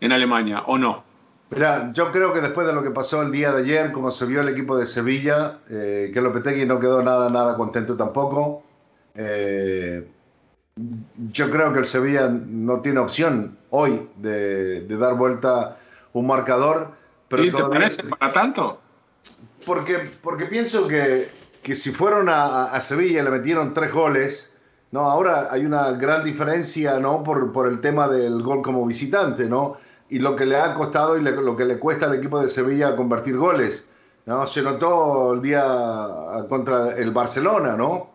en 0.00 0.12
Alemania, 0.12 0.62
¿o 0.66 0.78
no? 0.78 1.02
Mira, 1.50 1.92
yo 1.92 2.10
creo 2.10 2.32
que 2.32 2.40
después 2.40 2.66
de 2.66 2.72
lo 2.72 2.82
que 2.82 2.90
pasó 2.90 3.22
el 3.22 3.30
día 3.30 3.52
de 3.52 3.62
ayer, 3.62 3.92
como 3.92 4.10
se 4.10 4.26
vio 4.26 4.40
el 4.40 4.48
equipo 4.48 4.76
de 4.76 4.86
Sevilla, 4.86 5.58
eh, 5.68 6.10
que 6.12 6.20
Lopetegui 6.20 6.64
no 6.66 6.80
quedó 6.80 7.02
nada, 7.02 7.28
nada 7.30 7.56
contento 7.56 7.96
tampoco. 7.96 8.64
Eh, 9.14 10.08
yo 11.30 11.50
creo 11.50 11.72
que 11.72 11.80
el 11.80 11.86
Sevilla 11.86 12.28
no 12.28 12.80
tiene 12.80 12.98
opción 12.98 13.56
hoy 13.70 14.08
de, 14.16 14.86
dar 14.88 15.14
vuelta 15.14 15.78
un 16.12 16.26
marcador. 16.26 16.92
Pero 17.28 17.44
¿Y 17.44 17.50
te 17.50 17.62
parece 17.64 18.02
para 18.04 18.32
tanto? 18.32 18.80
Porque, 19.64 20.10
porque 20.22 20.46
pienso 20.46 20.88
que, 20.88 21.28
que 21.62 21.74
si 21.74 21.92
fueron 21.92 22.28
a, 22.28 22.78
Sevilla 22.80 23.20
y 23.20 23.24
le 23.24 23.30
metieron 23.30 23.72
tres 23.72 23.92
goles, 23.92 24.52
no, 24.90 25.00
ahora 25.06 25.48
hay 25.50 25.64
una 25.64 25.92
gran 25.92 26.24
diferencia 26.24 26.98
¿no? 26.98 27.22
por, 27.22 27.52
por 27.52 27.68
el 27.68 27.80
tema 27.80 28.08
del 28.08 28.42
gol 28.42 28.62
como 28.62 28.84
visitante, 28.84 29.44
¿no? 29.44 29.76
Y 30.10 30.18
lo 30.18 30.36
que 30.36 30.44
le 30.44 30.56
ha 30.56 30.74
costado 30.74 31.16
y 31.16 31.22
lo 31.22 31.56
que 31.56 31.64
le 31.64 31.78
cuesta 31.78 32.06
al 32.06 32.14
equipo 32.14 32.40
de 32.40 32.48
Sevilla 32.48 32.94
convertir 32.94 33.36
goles. 33.36 33.88
¿no? 34.26 34.46
Se 34.46 34.62
notó 34.62 35.34
el 35.34 35.42
día 35.42 35.64
contra 36.48 36.90
el 36.96 37.10
Barcelona, 37.10 37.76
¿no? 37.76 38.10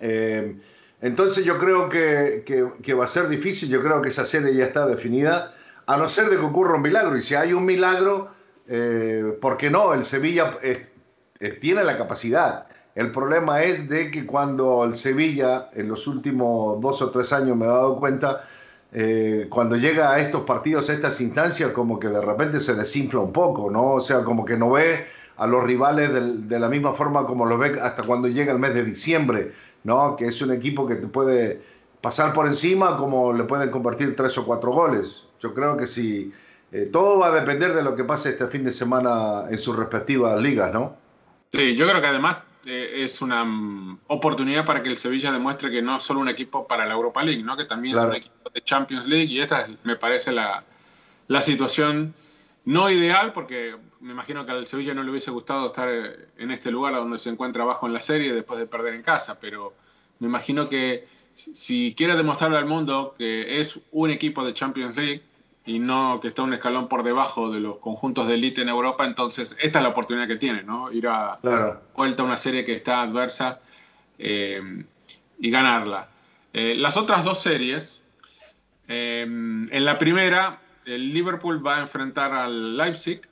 Eh, 0.00 0.56
entonces 1.00 1.44
yo 1.44 1.58
creo 1.58 1.88
que, 1.88 2.42
que, 2.82 2.94
va 2.94 3.04
a 3.04 3.08
ser 3.08 3.28
difícil, 3.28 3.68
yo 3.68 3.80
creo 3.82 4.02
que 4.02 4.08
esa 4.08 4.26
serie 4.26 4.54
ya 4.54 4.64
está 4.64 4.86
definida, 4.86 5.54
a 5.86 5.96
no 5.96 6.08
ser 6.08 6.28
de 6.28 6.36
que 6.36 6.44
ocurra 6.44 6.74
un 6.74 6.82
milagro. 6.82 7.16
Y 7.16 7.22
si 7.22 7.34
hay 7.34 7.52
un 7.52 7.64
milagro, 7.64 8.30
eh, 8.66 9.38
¿por 9.40 9.56
qué 9.56 9.70
no? 9.70 9.94
El 9.94 10.04
Sevilla 10.04 10.58
eh, 10.60 10.88
eh, 11.38 11.50
tiene 11.50 11.84
la 11.84 11.96
capacidad. 11.96 12.66
El 12.96 13.12
problema 13.12 13.62
es 13.62 13.88
de 13.88 14.10
que 14.10 14.26
cuando 14.26 14.84
el 14.84 14.96
Sevilla, 14.96 15.70
en 15.72 15.88
los 15.88 16.08
últimos 16.08 16.80
dos 16.80 17.00
o 17.00 17.10
tres 17.10 17.32
años 17.32 17.56
me 17.56 17.64
he 17.64 17.68
dado 17.68 17.98
cuenta, 17.98 18.44
cuando 19.50 19.76
llega 19.76 20.10
a 20.10 20.18
estos 20.18 20.44
partidos, 20.44 20.88
a 20.88 20.94
estas 20.94 21.20
instancias, 21.20 21.72
como 21.72 22.00
que 22.00 22.08
de 22.08 22.22
repente 22.22 22.58
se 22.58 22.74
desinfla 22.74 23.20
un 23.20 23.32
poco, 23.34 23.70
¿no? 23.70 23.92
O 23.92 24.00
sea, 24.00 24.24
como 24.24 24.46
que 24.46 24.56
no 24.56 24.70
ve 24.70 25.06
a 25.36 25.46
los 25.46 25.62
rivales 25.62 26.10
de, 26.10 26.20
de 26.38 26.58
la 26.58 26.70
misma 26.70 26.94
forma 26.94 27.26
como 27.26 27.44
los 27.44 27.58
ve 27.60 27.78
hasta 27.80 28.02
cuando 28.02 28.28
llega 28.28 28.50
el 28.50 28.58
mes 28.58 28.72
de 28.72 28.84
diciembre 28.84 29.52
¿no? 29.84 30.16
Que 30.16 30.26
es 30.26 30.40
un 30.42 30.52
equipo 30.52 30.86
que 30.86 30.96
te 30.96 31.06
puede 31.06 31.62
pasar 32.00 32.32
por 32.32 32.46
encima 32.46 32.96
como 32.96 33.32
le 33.32 33.44
pueden 33.44 33.70
convertir 33.70 34.14
tres 34.16 34.36
o 34.38 34.44
cuatro 34.44 34.72
goles. 34.72 35.26
Yo 35.40 35.54
creo 35.54 35.76
que 35.76 35.86
sí. 35.86 36.32
Eh, 36.70 36.88
todo 36.92 37.18
va 37.18 37.28
a 37.28 37.32
depender 37.32 37.74
de 37.74 37.82
lo 37.82 37.96
que 37.96 38.04
pase 38.04 38.30
este 38.30 38.46
fin 38.46 38.64
de 38.64 38.72
semana 38.72 39.44
en 39.48 39.56
sus 39.56 39.74
respectivas 39.74 40.40
ligas, 40.40 40.72
¿no? 40.72 40.96
Sí, 41.50 41.74
yo 41.74 41.88
creo 41.88 42.00
que 42.00 42.06
además 42.06 42.38
eh, 42.66 43.04
es 43.04 43.22
una 43.22 43.42
mm, 43.44 44.00
oportunidad 44.08 44.66
para 44.66 44.82
que 44.82 44.90
el 44.90 44.98
Sevilla 44.98 45.32
demuestre 45.32 45.70
que 45.70 45.80
no 45.80 45.96
es 45.96 46.02
solo 46.02 46.20
un 46.20 46.28
equipo 46.28 46.66
para 46.66 46.84
la 46.84 46.92
Europa 46.92 47.22
League, 47.22 47.42
¿no? 47.42 47.56
Que 47.56 47.64
también 47.64 47.96
es 47.96 48.04
un 48.04 48.14
equipo 48.14 48.50
de 48.52 48.60
Champions 48.62 49.08
League 49.08 49.32
y 49.32 49.40
esta 49.40 49.66
me 49.84 49.96
parece 49.96 50.32
la, 50.32 50.62
la 51.28 51.40
situación 51.40 52.14
no 52.66 52.90
ideal, 52.90 53.32
porque 53.32 53.76
me 54.00 54.12
imagino 54.12 54.46
que 54.46 54.52
al 54.52 54.66
Sevilla 54.66 54.94
no 54.94 55.02
le 55.02 55.10
hubiese 55.10 55.30
gustado 55.30 55.66
estar 55.66 55.88
en 55.88 56.50
este 56.50 56.70
lugar 56.70 56.94
donde 56.94 57.18
se 57.18 57.30
encuentra 57.30 57.62
abajo 57.62 57.86
en 57.86 57.92
la 57.92 58.00
serie 58.00 58.32
después 58.32 58.58
de 58.60 58.66
perder 58.66 58.94
en 58.94 59.02
casa, 59.02 59.38
pero 59.40 59.74
me 60.20 60.28
imagino 60.28 60.68
que 60.68 61.06
si 61.34 61.94
quiere 61.96 62.16
demostrarle 62.16 62.58
al 62.58 62.66
mundo 62.66 63.14
que 63.16 63.60
es 63.60 63.80
un 63.92 64.10
equipo 64.10 64.44
de 64.44 64.54
Champions 64.54 64.96
League 64.96 65.22
y 65.64 65.78
no 65.78 66.18
que 66.20 66.28
está 66.28 66.42
un 66.42 66.54
escalón 66.54 66.88
por 66.88 67.02
debajo 67.02 67.50
de 67.50 67.60
los 67.60 67.78
conjuntos 67.78 68.26
de 68.26 68.34
élite 68.34 68.62
en 68.62 68.68
Europa, 68.68 69.04
entonces 69.04 69.56
esta 69.60 69.78
es 69.78 69.82
la 69.82 69.90
oportunidad 69.90 70.26
que 70.26 70.36
tiene, 70.36 70.62
¿no? 70.62 70.90
Ir 70.90 71.06
a 71.06 71.38
vuelta 71.94 72.22
a 72.22 72.26
una 72.26 72.36
serie 72.36 72.64
que 72.64 72.74
está 72.74 73.02
adversa 73.02 73.60
eh, 74.18 74.84
y 75.38 75.50
ganarla. 75.50 76.08
Eh, 76.52 76.74
las 76.76 76.96
otras 76.96 77.22
dos 77.22 77.40
series, 77.40 78.02
eh, 78.88 79.22
en 79.22 79.84
la 79.84 79.98
primera, 79.98 80.60
el 80.86 81.12
Liverpool 81.12 81.64
va 81.64 81.76
a 81.76 81.80
enfrentar 81.80 82.32
al 82.32 82.76
Leipzig, 82.76 83.27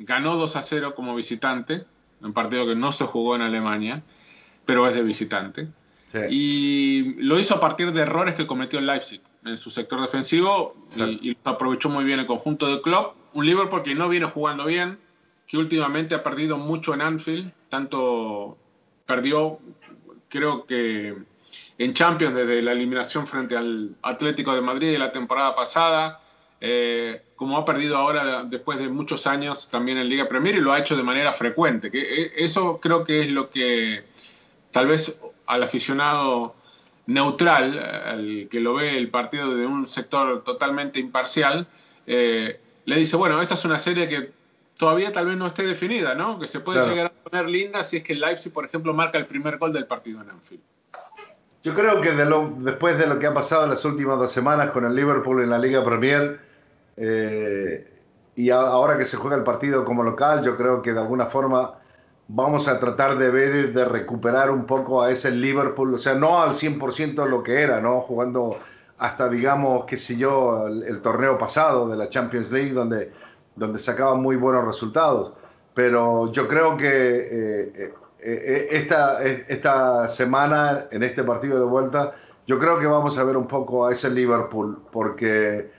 ganó 0.00 0.36
2 0.36 0.56
a 0.56 0.62
0 0.62 0.94
como 0.94 1.14
visitante, 1.14 1.84
un 2.20 2.32
partido 2.32 2.66
que 2.66 2.74
no 2.74 2.92
se 2.92 3.04
jugó 3.04 3.36
en 3.36 3.42
Alemania, 3.42 4.02
pero 4.64 4.86
es 4.86 4.94
de 4.94 5.02
visitante. 5.02 5.68
Y 6.28 7.14
lo 7.22 7.38
hizo 7.38 7.54
a 7.54 7.60
partir 7.60 7.92
de 7.92 8.02
errores 8.02 8.34
que 8.34 8.46
cometió 8.46 8.78
el 8.78 8.86
Leipzig 8.86 9.20
en 9.44 9.56
su 9.56 9.70
sector 9.70 10.00
defensivo 10.00 10.74
y, 10.96 11.36
aprovechó 11.44 11.88
muy 11.88 12.04
bien 12.04 12.18
el 12.18 12.26
conjunto 12.26 12.66
de 12.66 12.82
Klopp. 12.82 13.16
Un 13.32 13.46
Liverpool 13.46 13.82
que 13.82 13.94
no 13.94 14.08
viene 14.08 14.26
jugando 14.26 14.64
bien, 14.64 14.98
que 15.46 15.56
últimamente 15.56 16.14
ha 16.14 16.22
perdido 16.22 16.56
mucho 16.56 16.94
en 16.94 17.00
Anfield, 17.00 17.52
tanto 17.68 18.58
perdió, 19.06 19.60
creo 20.28 20.66
que 20.66 21.16
en 21.78 21.94
Champions 21.94 22.34
desde 22.34 22.60
la 22.62 22.72
eliminación 22.72 23.26
frente 23.26 23.56
al 23.56 23.96
Atlético 24.02 24.54
de 24.54 24.60
Madrid 24.60 24.92
de 24.92 24.98
la 24.98 25.12
temporada 25.12 25.54
pasada, 25.54 26.20
eh, 26.60 27.22
como 27.40 27.56
ha 27.56 27.64
perdido 27.64 27.96
ahora 27.96 28.44
después 28.44 28.78
de 28.78 28.90
muchos 28.90 29.26
años 29.26 29.70
también 29.70 29.96
en 29.96 30.10
Liga 30.10 30.28
Premier 30.28 30.56
y 30.56 30.60
lo 30.60 30.74
ha 30.74 30.78
hecho 30.78 30.94
de 30.94 31.02
manera 31.02 31.32
frecuente. 31.32 31.90
Que 31.90 32.02
eh, 32.02 32.32
eso 32.36 32.78
creo 32.78 33.02
que 33.02 33.22
es 33.22 33.30
lo 33.30 33.48
que 33.48 34.04
tal 34.70 34.88
vez 34.88 35.18
al 35.46 35.62
aficionado 35.62 36.54
neutral, 37.06 37.78
al 37.78 38.48
que 38.50 38.60
lo 38.60 38.74
ve 38.74 38.98
el 38.98 39.08
partido 39.08 39.56
de 39.56 39.64
un 39.64 39.86
sector 39.86 40.44
totalmente 40.44 41.00
imparcial, 41.00 41.66
eh, 42.06 42.60
le 42.84 42.96
dice, 42.96 43.16
bueno, 43.16 43.40
esta 43.40 43.54
es 43.54 43.64
una 43.64 43.78
serie 43.78 44.06
que 44.06 44.32
todavía 44.76 45.10
tal 45.10 45.24
vez 45.24 45.38
no 45.38 45.46
esté 45.46 45.62
definida, 45.62 46.14
¿no? 46.14 46.38
Que 46.38 46.46
se 46.46 46.60
puede 46.60 46.86
llegar 46.86 47.06
a 47.06 47.30
poner 47.30 47.48
linda 47.48 47.82
si 47.82 47.96
es 47.96 48.02
que 48.02 48.12
el 48.12 48.20
Leipzig, 48.20 48.52
por 48.52 48.66
ejemplo, 48.66 48.92
marca 48.92 49.16
el 49.16 49.24
primer 49.24 49.56
gol 49.56 49.72
del 49.72 49.86
partido 49.86 50.20
en 50.20 50.28
Anfield. 50.28 50.62
Yo 51.64 51.74
creo 51.74 52.02
que 52.02 52.12
después 52.12 52.98
de 52.98 53.06
lo 53.06 53.18
que 53.18 53.28
ha 53.28 53.32
pasado 53.32 53.64
en 53.64 53.70
las 53.70 53.82
últimas 53.86 54.18
dos 54.18 54.30
semanas 54.30 54.72
con 54.72 54.84
el 54.84 54.94
Liverpool 54.94 55.42
en 55.42 55.48
la 55.48 55.58
Liga 55.58 55.82
Premier, 55.82 56.49
eh, 56.96 57.86
y 58.34 58.50
ahora 58.50 58.96
que 58.96 59.04
se 59.04 59.16
juega 59.16 59.36
el 59.36 59.44
partido 59.44 59.84
como 59.84 60.02
local, 60.02 60.42
yo 60.42 60.56
creo 60.56 60.82
que 60.82 60.92
de 60.92 61.00
alguna 61.00 61.26
forma 61.26 61.74
vamos 62.28 62.68
a 62.68 62.78
tratar 62.78 63.18
de 63.18 63.30
ver, 63.30 63.72
de 63.72 63.84
recuperar 63.84 64.50
un 64.50 64.64
poco 64.64 65.02
a 65.02 65.10
ese 65.10 65.30
Liverpool, 65.30 65.94
o 65.94 65.98
sea, 65.98 66.14
no 66.14 66.42
al 66.42 66.50
100% 66.50 67.26
lo 67.26 67.42
que 67.42 67.60
era, 67.60 67.80
¿no? 67.80 68.00
Jugando 68.02 68.56
hasta, 68.98 69.28
digamos, 69.28 69.84
qué 69.86 69.96
sé 69.96 70.16
yo, 70.16 70.66
el, 70.68 71.00
torneo 71.00 71.38
pasado 71.38 71.88
de 71.88 71.96
la 71.96 72.08
Champions 72.08 72.52
League, 72.52 72.72
donde, 72.72 73.10
donde 73.56 73.78
sacaban 73.78 74.20
muy 74.20 74.36
buenos 74.36 74.64
resultados. 74.64 75.32
Pero 75.74 76.30
yo 76.30 76.46
creo 76.46 76.76
que 76.76 76.86
eh, 76.86 77.94
eh, 78.20 78.68
esta, 78.72 79.24
esta 79.24 80.06
semana, 80.06 80.86
en 80.90 81.02
este 81.02 81.24
partido 81.24 81.58
de 81.58 81.64
vuelta, 81.64 82.14
yo 82.46 82.58
creo 82.58 82.78
que 82.78 82.86
vamos 82.86 83.18
a 83.18 83.24
ver 83.24 83.36
un 83.36 83.46
poco 83.46 83.86
a 83.86 83.92
ese 83.92 84.10
Liverpool, 84.10 84.82
porque 84.92 85.70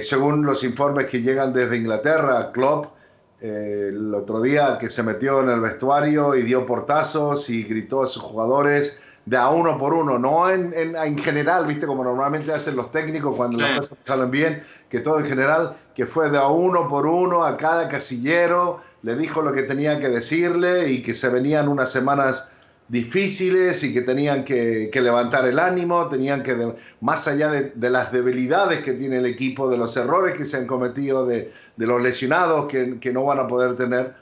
según 0.00 0.44
los 0.44 0.64
informes 0.64 1.06
que 1.06 1.22
llegan 1.22 1.52
desde 1.52 1.76
Inglaterra, 1.76 2.50
Klopp 2.52 2.96
eh, 3.40 3.90
el 3.90 4.14
otro 4.14 4.40
día 4.40 4.78
que 4.80 4.88
se 4.88 5.02
metió 5.02 5.42
en 5.42 5.50
el 5.50 5.60
vestuario 5.60 6.34
y 6.34 6.42
dio 6.42 6.64
portazos 6.64 7.50
y 7.50 7.64
gritó 7.64 8.02
a 8.02 8.06
sus 8.06 8.22
jugadores 8.22 8.98
de 9.26 9.36
a 9.36 9.50
uno 9.50 9.76
por 9.76 9.92
uno, 9.92 10.18
no 10.18 10.48
en, 10.48 10.72
en, 10.74 11.18
general, 11.18 11.66
viste, 11.66 11.84
como 11.84 12.04
normalmente 12.04 12.52
hacen 12.52 12.76
los 12.76 12.92
técnicos 12.92 13.36
cuando 13.36 13.58
las 13.58 13.78
cosas 13.78 13.98
salen 14.04 14.30
bien, 14.30 14.62
que 14.88 15.00
todo 15.00 15.18
en 15.18 15.26
general, 15.26 15.76
que 15.94 16.06
fue 16.06 16.30
de 16.30 16.38
a 16.38 16.46
uno 16.46 16.88
por 16.88 17.06
uno 17.06 17.44
a 17.44 17.56
cada 17.56 17.88
casillero, 17.88 18.80
le 19.02 19.16
dijo 19.16 19.42
lo 19.42 19.52
que 19.52 19.64
tenía 19.64 19.98
que 19.98 20.08
decirle 20.08 20.90
y 20.90 21.02
que 21.02 21.12
se 21.12 21.28
venían 21.28 21.68
unas 21.68 21.90
semanas 21.90 22.48
difíciles 22.88 23.82
y 23.82 23.92
que 23.92 24.02
tenían 24.02 24.44
que, 24.44 24.90
levantar 24.94 25.46
el 25.46 25.58
ánimo, 25.58 26.08
tenían 26.08 26.42
que, 26.42 26.74
más 27.00 27.26
allá 27.26 27.50
de, 27.50 27.72
de, 27.74 27.90
las 27.90 28.12
debilidades 28.12 28.82
que 28.82 28.92
tiene 28.92 29.18
el 29.18 29.26
equipo, 29.26 29.68
de 29.68 29.76
los 29.76 29.96
errores 29.96 30.36
que 30.36 30.44
se 30.44 30.56
han 30.56 30.66
cometido, 30.66 31.26
de, 31.26 31.52
de 31.76 31.86
los 31.86 32.02
lesionados 32.02 32.66
que, 32.66 32.98
que, 33.00 33.12
no 33.12 33.24
van 33.24 33.40
a 33.40 33.46
poder 33.46 33.76
tener. 33.76 34.14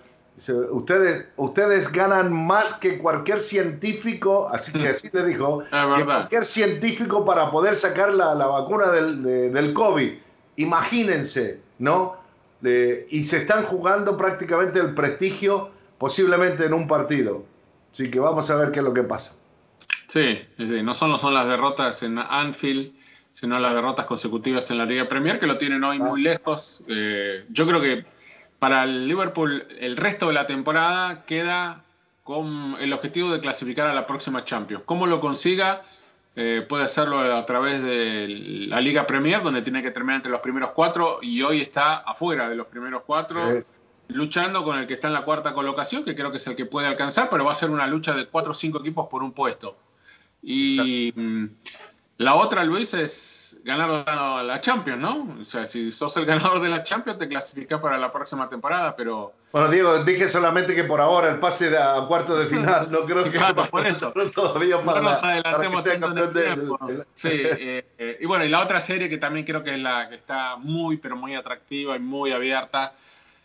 Ustedes, 0.73 1.27
ustedes 1.37 1.93
ganan 1.93 2.33
más 2.33 2.75
que 2.75 2.99
cualquier 2.99 3.39
científico, 3.39 4.49
así 4.51 4.73
que 4.73 4.89
así 4.89 5.09
le 5.13 5.27
dijo, 5.27 5.61
que 5.99 6.05
cualquier 6.05 6.45
científico 6.45 7.25
para 7.25 7.51
poder 7.51 7.77
sacar 7.77 8.13
la, 8.13 8.35
la 8.35 8.47
vacuna 8.47 8.91
del, 8.91 9.53
del, 9.53 9.73
COVID. 9.73 10.11
Imagínense, 10.57 11.61
¿no? 11.79 12.23
y 12.63 13.25
se 13.25 13.39
están 13.39 13.65
jugando 13.65 14.17
prácticamente 14.17 14.81
el 14.81 14.95
prestigio 14.95 15.71
posiblemente 15.99 16.65
en 16.65 16.73
un 16.73 16.89
partido. 16.89 17.45
Así 17.95 18.11
que 18.11 18.19
vamos 18.19 18.51
a 18.51 18.57
ver 18.57 18.73
qué 18.73 18.81
es 18.81 18.85
lo 18.85 18.93
que 18.93 19.05
pasa. 19.05 19.37
Sí, 20.09 20.41
sí, 20.57 20.83
no 20.83 20.95
solo 20.95 21.17
son 21.17 21.33
las 21.33 21.47
derrotas 21.47 22.03
en 22.03 22.19
Anfield, 22.19 22.93
sino 23.33 23.57
las 23.61 23.73
derrotas 23.73 24.05
consecutivas 24.05 24.69
en 24.73 24.79
la 24.79 24.85
Liga 24.85 25.09
Premier, 25.09 25.39
que 25.39 25.47
lo 25.47 25.57
tienen 25.59 25.85
hoy 25.85 26.01
muy 26.01 26.21
lejos. 26.21 26.83
Eh, 26.89 27.45
yo 27.51 27.65
creo 27.69 27.81
que 27.81 28.05
para 28.59 28.83
el 28.83 29.07
Liverpool 29.07 29.69
el 29.79 29.97
resto 29.97 30.27
de 30.27 30.35
la 30.35 30.45
temporada 30.45 31.25
queda 31.25 31.85
con 32.25 32.77
el 32.81 32.93
objetivo 32.93 33.31
de 33.31 33.39
clasificar 33.39 33.87
a 33.87 33.95
la 33.95 34.09
próxima 34.09 34.43
Champions. 34.43 34.83
¿Cómo 34.87 35.07
lo 35.07 35.21
consiga? 35.21 35.83
Eh, 36.35 36.67
puede 36.69 36.83
hacerlo 36.83 37.21
a 37.21 37.47
través 37.47 37.81
de 37.81 38.27
la 38.67 38.81
Liga 38.81 39.07
Premier, 39.07 39.41
donde 39.41 39.63
tiene 39.63 39.85
que 39.85 39.93
terminar 39.93 40.17
entre 40.17 40.33
los 40.33 40.41
primeros 40.41 40.73
cuatro 40.73 41.21
y 41.23 41.43
hoy 41.43 41.61
está 41.61 41.99
afuera 41.99 42.49
de 42.49 42.57
los 42.57 42.67
primeros 42.67 43.03
cuatro, 43.03 43.63
luchando 44.09 44.65
con 44.65 44.79
el 44.79 44.87
que 44.87 44.95
está 44.95 45.09
en 45.09 45.15
la 45.15 45.25
cuarta 45.25 45.53
colocación, 45.53 46.05
que 46.05 46.15
creo 46.15 46.31
que 46.31 46.39
es 46.39 46.47
el 46.47 46.57
que 46.57 46.67
puede 46.67 46.87
alcanzar, 46.87 47.29
pero 47.31 47.45
va 47.45 47.53
a 47.53 47.57
ser 47.57 47.71
una 47.71 47.87
lucha 47.87 48.13
de 48.13 48.27
cuatro 48.27 48.53
o 48.53 48.55
cinco 48.55 48.81
equipos 48.81 49.09
por 49.09 49.23
un 49.23 49.33
puesto. 49.33 49.77
Y 50.43 51.13
la 52.19 52.35
otra, 52.35 52.63
Luis, 52.65 52.95
es 52.95 53.45
ganar 53.65 54.45
la 54.45 54.61
Champions, 54.61 55.01
¿no? 55.01 55.37
O 55.41 55.45
sea, 55.45 55.65
si 55.65 55.91
sos 55.91 56.17
el 56.17 56.25
ganador 56.27 56.61
de 56.61 56.69
la 56.69 56.83
Champions, 56.83 57.19
te 57.19 57.27
clasificas 57.27 57.81
para 57.81 57.99
la 57.99 58.13
próxima 58.13 58.49
temporada, 58.49 58.95
pero... 58.95 59.33
Bueno, 59.53 59.69
Diego, 59.69 60.05
dije 60.05 60.29
solamente 60.29 60.75
que 60.75 60.85
por 60.85 61.01
ahora 61.01 61.31
el 61.31 61.39
pase 61.39 61.77
a 61.77 62.01
cuarto 62.07 62.37
de 62.37 62.47
final, 62.47 62.89
no 62.91 63.01
creo 63.05 63.25
que... 63.25 63.31
Claro, 63.31 63.65
por 63.71 63.87
esto. 63.87 64.13
todavía 64.35 64.81
para, 64.83 65.01
no 65.01 65.11
nos 65.11 65.23
adelantemos 65.23 65.85
tanto 65.85 66.41
en 66.41 67.07
Sí, 67.15 67.31
eh, 67.33 67.87
eh, 67.99 68.19
y 68.21 68.27
bueno, 68.27 68.45
y 68.45 68.49
la 68.49 68.61
otra 68.61 68.81
serie 68.81 69.09
que 69.09 69.19
también 69.19 69.47
creo 69.47 69.63
que 69.63 69.75
es 69.75 69.81
la 69.81 70.09
que 70.09 70.17
está 70.17 70.57
muy, 70.57 70.99
pero 70.99 71.17
muy 71.17 71.35
atractiva 71.35 71.97
y 71.97 72.01
muy 72.01 72.33
abierta, 72.33 72.93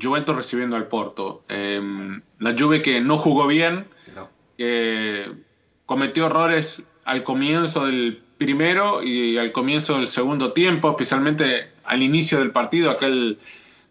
Juventus 0.00 0.34
recibiendo 0.34 0.76
al 0.76 0.88
Porto. 0.88 1.44
Eh, 1.48 1.80
la 2.38 2.54
Juve 2.58 2.82
que 2.82 3.00
no 3.00 3.16
jugó 3.16 3.46
bien, 3.46 3.86
que 4.56 5.32
cometió 5.86 6.26
errores 6.26 6.84
al 7.04 7.22
comienzo 7.24 7.86
del 7.86 8.22
primero 8.38 9.02
y 9.02 9.38
al 9.38 9.52
comienzo 9.52 9.96
del 9.96 10.08
segundo 10.08 10.52
tiempo, 10.52 10.90
especialmente 10.90 11.70
al 11.84 12.02
inicio 12.02 12.38
del 12.38 12.50
partido, 12.50 12.90
aquel 12.90 13.38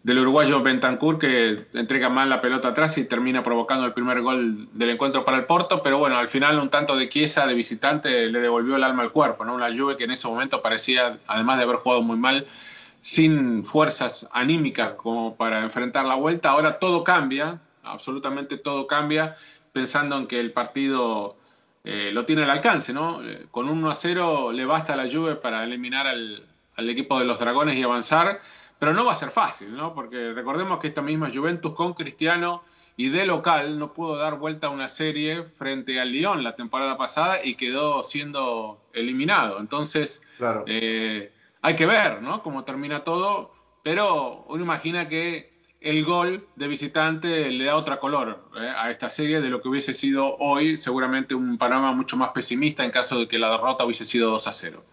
del 0.02 0.18
uruguayo 0.18 0.62
Bentancur 0.62 1.18
que 1.18 1.66
entrega 1.74 2.08
mal 2.08 2.28
la 2.28 2.40
pelota 2.40 2.68
atrás 2.68 2.98
y 2.98 3.04
termina 3.04 3.44
provocando 3.44 3.86
el 3.86 3.92
primer 3.92 4.20
gol 4.20 4.68
del 4.72 4.90
encuentro 4.90 5.24
para 5.24 5.36
el 5.36 5.44
Porto, 5.44 5.82
pero 5.82 5.98
bueno, 5.98 6.16
al 6.18 6.28
final 6.28 6.58
un 6.58 6.70
tanto 6.70 6.96
de 6.96 7.08
Chiesa 7.08 7.46
de 7.46 7.54
visitante 7.54 8.28
le 8.28 8.40
devolvió 8.40 8.76
el 8.76 8.82
alma 8.82 9.04
al 9.04 9.12
cuerpo, 9.12 9.44
¿no? 9.44 9.54
Una 9.54 9.74
Juve 9.74 9.96
que 9.96 10.04
en 10.04 10.10
ese 10.10 10.26
momento 10.26 10.60
parecía, 10.60 11.18
además 11.26 11.58
de 11.58 11.64
haber 11.64 11.76
jugado 11.76 12.02
muy 12.02 12.16
mal, 12.16 12.46
sin 13.02 13.64
fuerzas 13.64 14.28
anímicas 14.32 14.94
como 14.94 15.36
para 15.36 15.62
enfrentar 15.62 16.06
la 16.06 16.14
vuelta. 16.14 16.50
Ahora 16.50 16.78
todo 16.78 17.04
cambia, 17.04 17.60
absolutamente 17.82 18.56
todo 18.56 18.86
cambia, 18.86 19.36
pensando 19.72 20.16
en 20.16 20.26
que 20.26 20.40
el 20.40 20.52
partido 20.52 21.36
eh, 21.84 22.10
lo 22.12 22.24
tiene 22.24 22.44
al 22.44 22.50
alcance, 22.50 22.92
¿no? 22.92 23.22
Eh, 23.22 23.46
con 23.50 23.68
un 23.68 23.78
1 23.78 23.90
a 23.90 23.94
0 23.96 24.52
le 24.52 24.64
basta 24.64 24.94
a 24.94 24.96
la 24.96 25.10
Juve 25.10 25.34
para 25.34 25.64
eliminar 25.64 26.06
al, 26.06 26.46
al, 26.76 26.90
equipo 26.90 27.18
de 27.18 27.24
los 27.24 27.40
Dragones 27.40 27.76
y 27.76 27.82
avanzar, 27.82 28.40
pero 28.78 28.94
no 28.94 29.04
va 29.04 29.12
a 29.12 29.16
ser 29.16 29.32
fácil, 29.32 29.76
¿no? 29.76 29.92
Porque 29.94 30.32
recordemos 30.32 30.78
que 30.78 30.86
esta 30.86 31.02
misma 31.02 31.28
Juventus 31.32 31.74
con 31.74 31.94
Cristiano 31.94 32.62
y 32.96 33.08
de 33.08 33.26
local 33.26 33.80
no 33.80 33.92
pudo 33.92 34.16
dar 34.16 34.38
vuelta 34.38 34.68
a 34.68 34.70
una 34.70 34.88
serie 34.88 35.42
frente 35.42 35.98
al 36.00 36.12
Lyon 36.12 36.44
la 36.44 36.54
temporada 36.54 36.96
pasada 36.96 37.44
y 37.44 37.56
quedó 37.56 38.04
siendo 38.04 38.80
eliminado. 38.92 39.58
Entonces, 39.58 40.22
claro. 40.38 40.64
eh, 40.68 41.32
hay 41.62 41.76
que 41.76 41.86
ver, 41.86 42.20
¿no? 42.20 42.42
Cómo 42.42 42.64
termina 42.64 43.04
todo, 43.04 43.52
pero 43.82 44.44
uno 44.48 44.62
imagina 44.62 45.08
que 45.08 45.52
el 45.80 46.04
gol 46.04 46.46
de 46.54 46.68
visitante 46.68 47.50
le 47.50 47.64
da 47.64 47.76
otra 47.76 47.98
color 47.98 48.44
¿eh? 48.56 48.72
a 48.76 48.90
esta 48.90 49.10
serie 49.10 49.40
de 49.40 49.48
lo 49.48 49.60
que 49.60 49.68
hubiese 49.68 49.94
sido 49.94 50.36
hoy, 50.36 50.76
seguramente 50.78 51.34
un 51.34 51.58
panorama 51.58 51.92
mucho 51.92 52.16
más 52.16 52.30
pesimista 52.30 52.84
en 52.84 52.90
caso 52.90 53.18
de 53.18 53.26
que 53.26 53.38
la 53.38 53.50
derrota 53.50 53.84
hubiese 53.84 54.04
sido 54.04 54.30
2 54.30 54.46
a 54.46 54.52
0. 54.52 54.84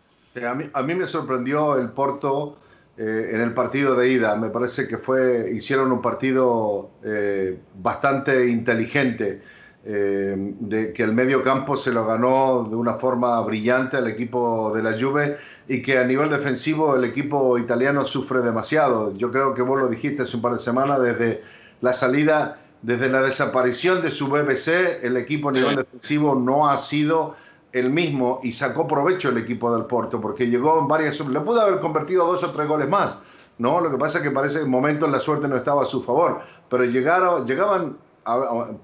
A 0.47 0.55
mí, 0.55 0.69
a 0.71 0.84
mí 0.84 0.95
me 0.95 1.08
sorprendió 1.08 1.77
el 1.77 1.89
Porto 1.89 2.58
eh, 2.97 3.32
en 3.34 3.39
el 3.39 3.53
partido 3.53 3.95
de 3.95 4.10
ida. 4.12 4.36
Me 4.36 4.49
parece 4.49 4.88
que 4.88 4.97
fue, 4.97 5.51
hicieron 5.53 5.91
un 5.91 6.01
partido 6.01 6.91
eh, 7.03 7.58
bastante 7.75 8.47
inteligente. 8.49 9.41
Eh, 9.86 10.36
de 10.38 10.91
que 10.91 11.03
el 11.03 11.13
medio 11.13 11.41
campo 11.41 11.77
se 11.77 11.93
lo 11.93 12.05
ganó 12.05 12.67
de 12.69 12.75
una 12.75 12.95
forma 12.95 13.39
brillante 13.39 13.95
al 13.95 14.10
equipo 14.10 14.73
de 14.75 14.84
la 14.84 14.99
Juve 14.99 15.38
y 15.69 15.84
que 15.84 15.99
a 15.99 16.03
nivel 16.03 16.32
defensivo 16.32 16.95
el 16.95 17.03
equipo 17.03 17.60
italiano 17.60 18.03
sufre 18.03 18.41
demasiado. 18.41 19.15
Yo 19.15 19.32
creo 19.32 19.53
que 19.53 19.62
vos 19.62 19.79
lo 19.79 19.88
dijiste 19.88 20.23
hace 20.23 20.36
un 20.36 20.41
par 20.41 20.53
de 20.53 20.60
semanas, 20.60 20.99
desde 20.99 21.43
la 21.82 21.93
salida, 21.93 22.60
desde 22.82 23.08
la 23.08 23.21
desaparición 23.21 24.01
de 24.01 24.10
su 24.10 24.29
BBC, 24.29 25.03
el 25.03 25.15
equipo 25.15 25.49
a 25.49 25.51
nivel 25.51 25.75
defensivo 25.75 26.34
no 26.34 26.67
ha 26.67 26.75
sido 26.75 27.36
el 27.71 27.91
mismo 27.91 28.39
y 28.41 28.51
sacó 28.51 28.88
provecho 28.88 29.29
el 29.29 29.38
equipo 29.38 29.71
del 29.71 29.86
Porto 29.86 30.19
porque 30.19 30.47
llegó 30.47 30.79
en 30.79 30.88
varias... 30.88 31.19
Le 31.19 31.39
pudo 31.39 31.62
haber 31.62 31.79
convertido 31.79 32.25
dos 32.25 32.43
o 32.43 32.49
tres 32.49 32.67
goles 32.67 32.89
más, 32.89 33.19
¿no? 33.60 33.79
Lo 33.79 33.91
que 33.91 33.97
pasa 33.97 34.17
es 34.17 34.23
que 34.23 34.32
parece 34.32 34.58
que 34.58 34.63
en 34.63 34.71
momentos 34.71 35.08
la 35.12 35.19
suerte 35.19 35.47
no 35.47 35.55
estaba 35.55 35.84
a 35.84 35.86
su 35.86 36.01
favor, 36.01 36.41
pero 36.67 36.84
llegaron, 36.84 37.45
llegaban 37.45 37.95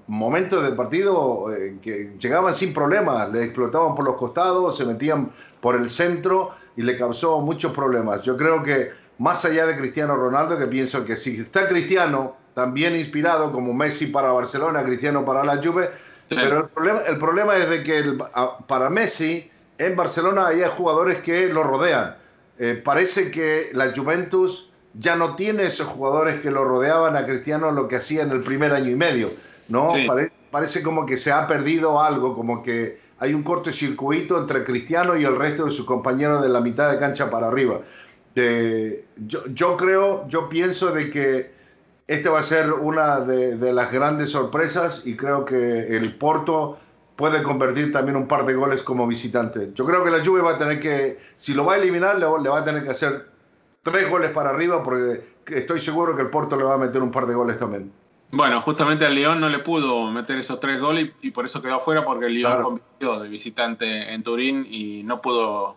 momentos 0.06 0.62
del 0.62 0.76
partido 0.76 1.52
eh, 1.52 1.78
que 1.82 2.14
llegaban 2.18 2.54
sin 2.54 2.72
problemas, 2.72 3.32
le 3.32 3.42
explotaban 3.42 3.96
por 3.96 4.04
los 4.04 4.14
costados, 4.14 4.76
se 4.76 4.84
metían 4.84 5.30
por 5.60 5.74
el 5.74 5.90
centro 5.90 6.52
y 6.76 6.82
le 6.82 6.96
causó 6.96 7.40
muchos 7.40 7.72
problemas. 7.72 8.22
Yo 8.22 8.36
creo 8.36 8.62
que 8.62 8.90
más 9.18 9.44
allá 9.44 9.66
de 9.66 9.76
Cristiano 9.76 10.16
Ronaldo, 10.16 10.58
que 10.58 10.66
pienso 10.66 11.04
que 11.04 11.16
si 11.16 11.40
está 11.40 11.68
Cristiano, 11.68 12.36
también 12.54 12.96
inspirado 12.96 13.52
como 13.52 13.72
Messi 13.72 14.06
para 14.06 14.30
Barcelona, 14.30 14.84
Cristiano 14.84 15.24
para 15.24 15.44
la 15.44 15.62
Juve, 15.62 15.90
sí. 16.28 16.36
pero 16.36 16.58
el 16.60 16.68
problema, 16.68 17.00
el 17.00 17.18
problema 17.18 17.56
es 17.56 17.68
de 17.68 17.82
que 17.82 17.98
el, 17.98 18.18
para 18.66 18.90
Messi 18.90 19.50
en 19.78 19.96
Barcelona 19.96 20.48
hay 20.48 20.62
jugadores 20.76 21.18
que 21.18 21.48
lo 21.48 21.62
rodean. 21.62 22.16
Eh, 22.58 22.80
parece 22.82 23.30
que 23.30 23.70
la 23.74 23.92
Juventus 23.94 24.70
ya 24.94 25.16
no 25.16 25.36
tiene 25.36 25.64
esos 25.64 25.86
jugadores 25.86 26.40
que 26.40 26.50
lo 26.50 26.64
rodeaban 26.64 27.16
a 27.16 27.26
Cristiano 27.26 27.70
lo 27.70 27.86
que 27.86 27.96
hacía 27.96 28.22
en 28.22 28.30
el 28.30 28.40
primer 28.40 28.72
año 28.72 28.90
y 28.90 28.96
medio, 28.96 29.30
¿no? 29.68 29.90
Sí. 29.90 30.06
Pare, 30.06 30.32
parece 30.50 30.82
como 30.82 31.04
que 31.04 31.18
se 31.18 31.32
ha 31.32 31.46
perdido 31.46 32.00
algo, 32.00 32.34
como 32.34 32.62
que 32.62 32.98
hay 33.18 33.34
un 33.34 33.42
cortocircuito 33.42 34.38
entre 34.38 34.64
Cristiano 34.64 35.16
y 35.16 35.24
el 35.24 35.36
resto 35.36 35.64
de 35.64 35.70
sus 35.70 35.86
compañeros 35.86 36.42
de 36.42 36.48
la 36.48 36.60
mitad 36.60 36.90
de 36.90 36.98
cancha 36.98 37.30
para 37.30 37.48
arriba. 37.48 37.80
Eh, 38.34 39.06
yo, 39.16 39.46
yo, 39.46 39.76
creo, 39.76 40.28
yo 40.28 40.48
pienso 40.48 40.92
de 40.92 41.10
que 41.10 41.50
este 42.06 42.28
va 42.28 42.40
a 42.40 42.42
ser 42.42 42.72
una 42.72 43.20
de, 43.20 43.56
de, 43.56 43.72
las 43.72 43.90
grandes 43.90 44.30
sorpresas 44.30 45.06
y 45.06 45.16
creo 45.16 45.44
que 45.44 45.96
el 45.96 46.14
Porto 46.16 46.78
puede 47.16 47.42
convertir 47.42 47.90
también 47.90 48.16
un 48.16 48.28
par 48.28 48.44
de 48.44 48.54
goles 48.54 48.82
como 48.82 49.06
visitante. 49.06 49.70
Yo 49.74 49.86
creo 49.86 50.04
que 50.04 50.10
la 50.10 50.24
Juve 50.24 50.42
va 50.42 50.52
a 50.52 50.58
tener 50.58 50.78
que, 50.78 51.18
si 51.36 51.54
lo 51.54 51.64
va 51.64 51.74
a 51.74 51.76
eliminar, 51.78 52.16
le, 52.18 52.26
le 52.42 52.48
va 52.50 52.58
a 52.58 52.64
tener 52.64 52.84
que 52.84 52.90
hacer 52.90 53.26
tres 53.82 54.10
goles 54.10 54.30
para 54.30 54.50
arriba 54.50 54.82
porque 54.82 55.24
estoy 55.46 55.80
seguro 55.80 56.14
que 56.14 56.22
el 56.22 56.28
Porto 56.28 56.56
le 56.56 56.64
va 56.64 56.74
a 56.74 56.78
meter 56.78 57.02
un 57.02 57.10
par 57.10 57.26
de 57.26 57.34
goles 57.34 57.58
también. 57.58 57.90
Bueno, 58.36 58.60
justamente 58.60 59.06
al 59.06 59.14
León 59.14 59.40
no 59.40 59.48
le 59.48 59.60
pudo 59.60 60.10
meter 60.10 60.38
esos 60.38 60.60
tres 60.60 60.78
goles 60.78 61.10
y, 61.22 61.28
y 61.28 61.30
por 61.30 61.46
eso 61.46 61.62
quedó 61.62 61.76
afuera 61.76 62.04
porque 62.04 62.26
el 62.26 62.34
León 62.34 62.52
claro. 62.52 62.64
compitió 62.64 63.18
de 63.18 63.28
visitante 63.30 64.12
en 64.12 64.22
Turín 64.22 64.66
y 64.70 65.02
no 65.04 65.22
pudo 65.22 65.76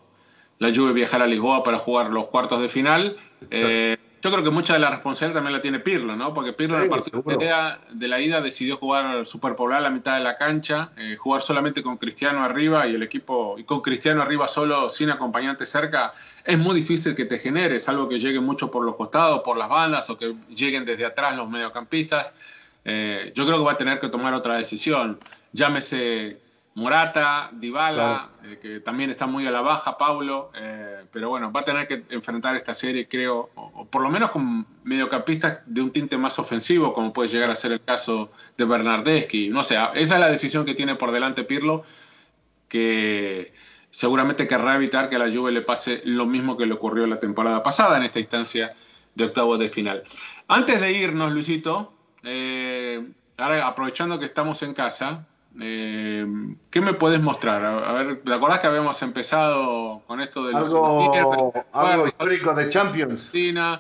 la 0.58 0.76
Juve 0.76 0.92
viajar 0.92 1.22
a 1.22 1.28
Lisboa 1.28 1.64
para 1.64 1.78
jugar 1.78 2.10
los 2.12 2.28
cuartos 2.28 2.62
de 2.62 2.68
final. 2.68 3.16
Eh, 3.50 3.98
yo 4.22 4.32
creo 4.32 4.44
que 4.44 4.50
mucha 4.50 4.74
de 4.74 4.80
la 4.80 4.90
responsabilidad 4.90 5.38
también 5.38 5.54
la 5.54 5.62
tiene 5.62 5.80
Pirlo, 5.80 6.16
¿no? 6.16 6.34
Porque 6.34 6.54
Pirlo 6.54 6.78
sí, 6.78 6.86
en 6.86 6.92
el 6.92 7.00
partido 7.00 7.24
de 7.92 8.08
la 8.08 8.20
ida 8.20 8.42
decidió 8.42 8.76
jugar 8.78 9.26
superpolar 9.26 9.80
a 9.80 9.82
la 9.82 9.90
mitad 9.90 10.16
de 10.18 10.24
la 10.24 10.36
cancha, 10.36 10.92
eh, 10.98 11.16
jugar 11.18 11.42
solamente 11.42 11.82
con 11.82 11.98
Cristiano 11.98 12.44
arriba 12.44 12.88
y 12.88 12.96
el 12.96 13.04
equipo, 13.04 13.56
y 13.58 13.64
con 13.64 13.82
Cristiano 13.82 14.22
arriba 14.22 14.48
solo, 14.48 14.90
sin 14.90 15.10
acompañante 15.10 15.66
cerca, 15.66 16.12
es 16.44 16.58
muy 16.58 16.76
difícil 16.76 17.16
que 17.16 17.26
te 17.26 17.38
genere, 17.38 17.80
salvo 17.80 18.10
que 18.10 18.20
lleguen 18.20 18.44
mucho 18.44 18.70
por 18.70 18.84
los 18.84 18.96
costados, 18.96 19.42
por 19.44 19.58
las 19.58 19.70
bandas, 19.70 20.10
o 20.10 20.18
que 20.18 20.36
lleguen 20.50 20.86
desde 20.86 21.06
atrás 21.06 21.38
los 21.38 21.50
mediocampistas. 21.50 22.32
Eh, 22.84 23.32
yo 23.36 23.46
creo 23.46 23.58
que 23.58 23.64
va 23.64 23.74
a 23.74 23.78
tener 23.78 24.00
que 24.00 24.10
tomar 24.10 24.34
otra 24.34 24.58
decisión. 24.58 25.18
Llámese 25.54 26.49
Morata, 26.80 27.50
Dybala, 27.52 28.30
claro. 28.40 28.54
eh, 28.54 28.60
que 28.62 28.80
también 28.80 29.10
está 29.10 29.28
muy 29.28 29.46
a 29.46 29.52
la 29.52 29.62
baja, 29.62 29.98
Paulo, 29.98 30.52
eh, 30.56 31.04
pero 31.12 31.30
bueno, 31.30 31.52
va 31.52 31.60
a 31.62 31.64
tener 31.64 31.86
que 31.86 32.06
enfrentar 32.10 32.56
esta 32.56 32.74
serie, 32.74 33.08
creo, 33.08 33.50
o, 33.56 33.72
o, 33.76 33.86
por 33.86 34.02
lo 34.02 34.10
menos 34.10 34.32
con 34.32 34.66
mediocampistas 34.84 35.60
de 35.66 35.82
un 35.82 35.92
tinte 35.92 36.18
más 36.18 36.40
ofensivo, 36.40 36.94
como 36.94 37.12
puede 37.12 37.30
llegar 37.30 37.52
a 37.52 37.56
ser 37.56 37.74
el 37.74 37.82
caso 37.82 38.32
de 38.58 38.66
Bernardeschi. 38.66 39.50
No 39.50 39.64
sé, 39.64 39.76
esa 39.76 40.14
es 40.16 40.20
la 40.20 40.30
decisión 40.30 40.66
que 40.66 40.74
tiene 40.74 40.96
por 40.96 41.12
delante 41.12 41.44
Pirlo, 41.44 41.84
que 42.68 43.54
seguramente 43.90 44.48
querrá 44.48 44.76
evitar 44.76 45.10
que 45.10 45.18
a 45.18 45.20
la 45.20 45.32
Juve 45.32 45.52
le 45.52 45.62
pase 45.62 46.02
lo 46.06 46.26
mismo 46.26 46.56
que 46.56 46.66
le 46.66 46.74
ocurrió 46.74 47.06
la 47.08 47.20
temporada 47.20 47.62
pasada 47.62 47.98
en 47.98 48.04
esta 48.04 48.20
instancia 48.20 48.70
de 49.16 49.24
octavos 49.26 49.60
de 49.60 49.70
final. 49.70 50.04
Antes 50.48 50.80
de 50.80 50.92
irnos, 50.94 51.32
Luisito, 51.32 51.94
eh, 52.24 53.06
ahora 53.38 53.68
aprovechando 53.68 54.20
que 54.20 54.26
estamos 54.26 54.62
en 54.64 54.74
casa, 54.74 55.26
eh, 55.62 56.26
¿Qué 56.70 56.82
me 56.82 56.94
puedes 56.94 57.22
mostrar? 57.22 57.66
A 57.66 57.92
ver, 57.94 58.22
¿te 58.22 58.34
acordás 58.34 58.60
que 58.60 58.68
habíamos 58.68 59.02
empezado 59.02 60.02
con 60.08 60.22
esto 60.22 60.46
de 60.46 60.54
los 60.54 60.70
algo, 60.70 61.54
algo 61.74 62.08
histórico 62.08 62.54
de 62.54 62.70
Champions? 62.70 63.30
Sí, 63.32 63.52
bueno. 63.52 63.80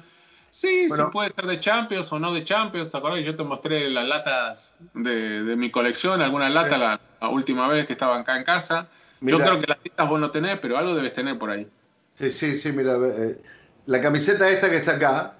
sí, 0.49 0.87
puede 1.11 1.31
ser 1.31 1.45
de 1.45 1.59
Champions 1.59 2.11
o 2.11 2.19
no 2.19 2.33
de 2.33 2.43
Champions. 2.43 2.91
¿Te 2.91 2.97
acordás 2.97 3.19
que 3.19 3.25
yo 3.25 3.35
te 3.35 3.43
mostré 3.43 3.89
las 3.89 4.07
latas 4.07 4.75
de, 4.93 5.43
de 5.43 5.55
mi 5.55 5.71
colección? 5.71 6.21
Algunas 6.21 6.51
latas 6.51 6.73
sí. 6.73 6.79
la, 6.79 6.99
la, 7.21 7.29
última 7.29 7.67
vez 7.67 7.85
que 7.85 7.93
estaban 7.93 8.21
acá 8.21 8.37
en 8.37 8.43
casa. 8.43 8.87
Yo 9.21 9.39
creo 9.39 9.59
que 9.59 9.67
las 9.67 9.77
latas 9.83 10.09
vos 10.09 10.19
no 10.19 10.31
tenés, 10.31 10.59
pero 10.59 10.77
algo 10.77 10.95
debes 10.95 11.13
tener 11.13 11.37
por 11.37 11.49
ahí. 11.49 11.67
Sí, 12.15 12.29
sí, 12.29 12.53
sí, 12.55 12.71
mira. 12.71 12.95
Eh, 12.95 13.41
la 13.85 14.01
camiseta 14.01 14.49
esta 14.49 14.69
que 14.69 14.77
está 14.77 14.95
acá 14.95 15.35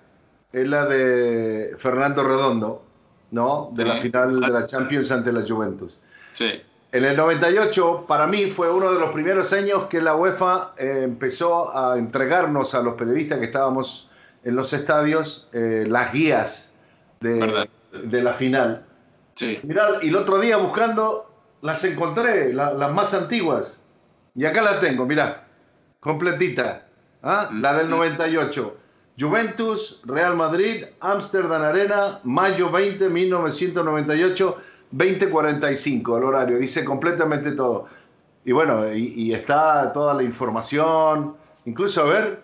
es 0.52 0.68
la 0.68 0.86
de 0.86 1.76
Fernando 1.78 2.24
Redondo, 2.24 2.86
¿no? 3.32 3.72
De 3.74 3.84
sí. 3.84 3.90
la 3.90 3.98
final 3.98 4.40
de 4.40 4.48
la 4.48 4.66
Champions 4.66 5.12
ante 5.12 5.32
la 5.32 5.46
Juventus. 5.48 6.00
Sí. 6.34 6.62
En 6.92 7.06
el 7.06 7.16
98, 7.16 8.06
para 8.08 8.26
mí, 8.26 8.46
fue 8.46 8.72
uno 8.72 8.92
de 8.92 9.00
los 9.00 9.12
primeros 9.12 9.54
años 9.54 9.86
que 9.86 10.02
la 10.02 10.16
UEFA 10.16 10.74
eh, 10.78 11.02
empezó 11.04 11.78
a 11.78 11.98
entregarnos 11.98 12.74
a 12.74 12.82
los 12.82 12.96
periodistas 12.96 13.40
que 13.40 13.46
estábamos 13.46 14.10
en 14.44 14.56
los 14.56 14.74
estadios 14.74 15.48
eh, 15.54 15.86
las 15.88 16.12
guías 16.12 16.74
de, 17.20 17.68
de, 17.92 18.24
la 18.24 18.34
final. 18.34 18.86
Sí. 19.36 19.60
Mirá, 19.64 20.00
y 20.02 20.10
el 20.10 20.16
otro 20.16 20.40
día 20.40 20.58
buscando, 20.58 21.32
las 21.62 21.84
encontré, 21.84 22.54
las 22.54 22.92
más 22.92 23.14
antiguas. 23.14 23.82
Y 24.34 24.46
acá 24.46 24.62
la 24.62 24.80
tengo, 24.80 25.06
mirá, 25.06 25.48
completita. 26.00 26.88
¿ah? 27.22 27.50
La 27.54 27.78
del 27.78 27.90
98. 27.90 28.78
Juventus, 29.20 30.00
Real 30.06 30.36
Madrid, 30.38 30.86
Amsterdam 31.02 31.62
Arena, 31.62 32.22
mayo 32.24 32.72
20, 32.72 33.10
1998, 33.10 34.58
2045, 34.92 36.18
el 36.18 36.24
horario, 36.24 36.58
dice 36.58 36.84
completamente 36.84 37.52
todo. 37.52 37.88
Y 38.46 38.52
bueno, 38.52 38.92
y, 38.94 39.34
está 39.34 39.94
toda 39.94 40.14
la 40.14 40.24
información, 40.24 41.36
incluso 41.66 42.02
a 42.02 42.06
ver, 42.06 42.42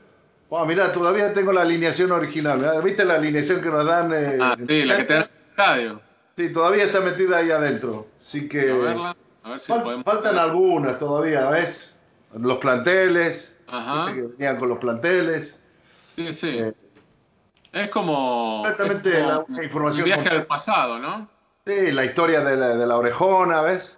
oh, 0.49 0.65
mira, 0.65 0.91
todavía 0.91 1.34
tengo 1.34 1.51
la 1.51 1.62
alineación 1.62 2.12
original, 2.12 2.81
¿viste 2.84 3.05
la 3.05 3.15
alineación 3.15 3.62
que 3.62 3.69
nos 3.69 3.86
dan? 3.86 4.13
Eh, 4.13 4.38
ah, 4.41 4.55
sí, 4.67 4.84
la 4.84 4.97
que 4.97 5.03
te 5.03 5.13
dan 5.13 5.23
en 5.23 5.29
el 5.29 5.49
estadio. 5.51 6.01
Sí, 6.38 6.53
todavía 6.53 6.84
está 6.84 6.99
metida 6.99 7.38
ahí 7.38 7.49
adentro, 7.49 8.08
así 8.19 8.47
que... 8.47 8.71
A 9.43 9.51
ver 9.51 9.60
si 9.60 9.71
faltan 10.03 10.39
algunas 10.39 10.97
todavía, 10.97 11.47
¿ves? 11.49 11.95
Los 12.34 12.58
planteles, 12.58 13.55
Ajá. 13.67 14.12
que 14.12 14.23
venían 14.23 14.58
con 14.58 14.69
los 14.69 14.79
planteles. 14.79 15.60
Sí, 16.15 16.34
sí. 16.34 16.49
Eh, 16.49 16.73
es 17.71 17.89
como. 17.89 18.63
Exactamente 18.65 19.19
la, 19.19 19.45
información. 19.63 20.03
Un 20.03 20.05
viaje 20.05 20.29
al 20.29 20.45
pasado, 20.47 20.97
¿no? 20.97 21.29
Sí, 21.65 21.91
la 21.91 22.06
historia 22.06 22.41
de 22.41 22.56
la, 22.56 22.75
de 22.75 22.86
la 22.86 22.95
orejona, 22.95 23.62
¿ves? 23.62 23.97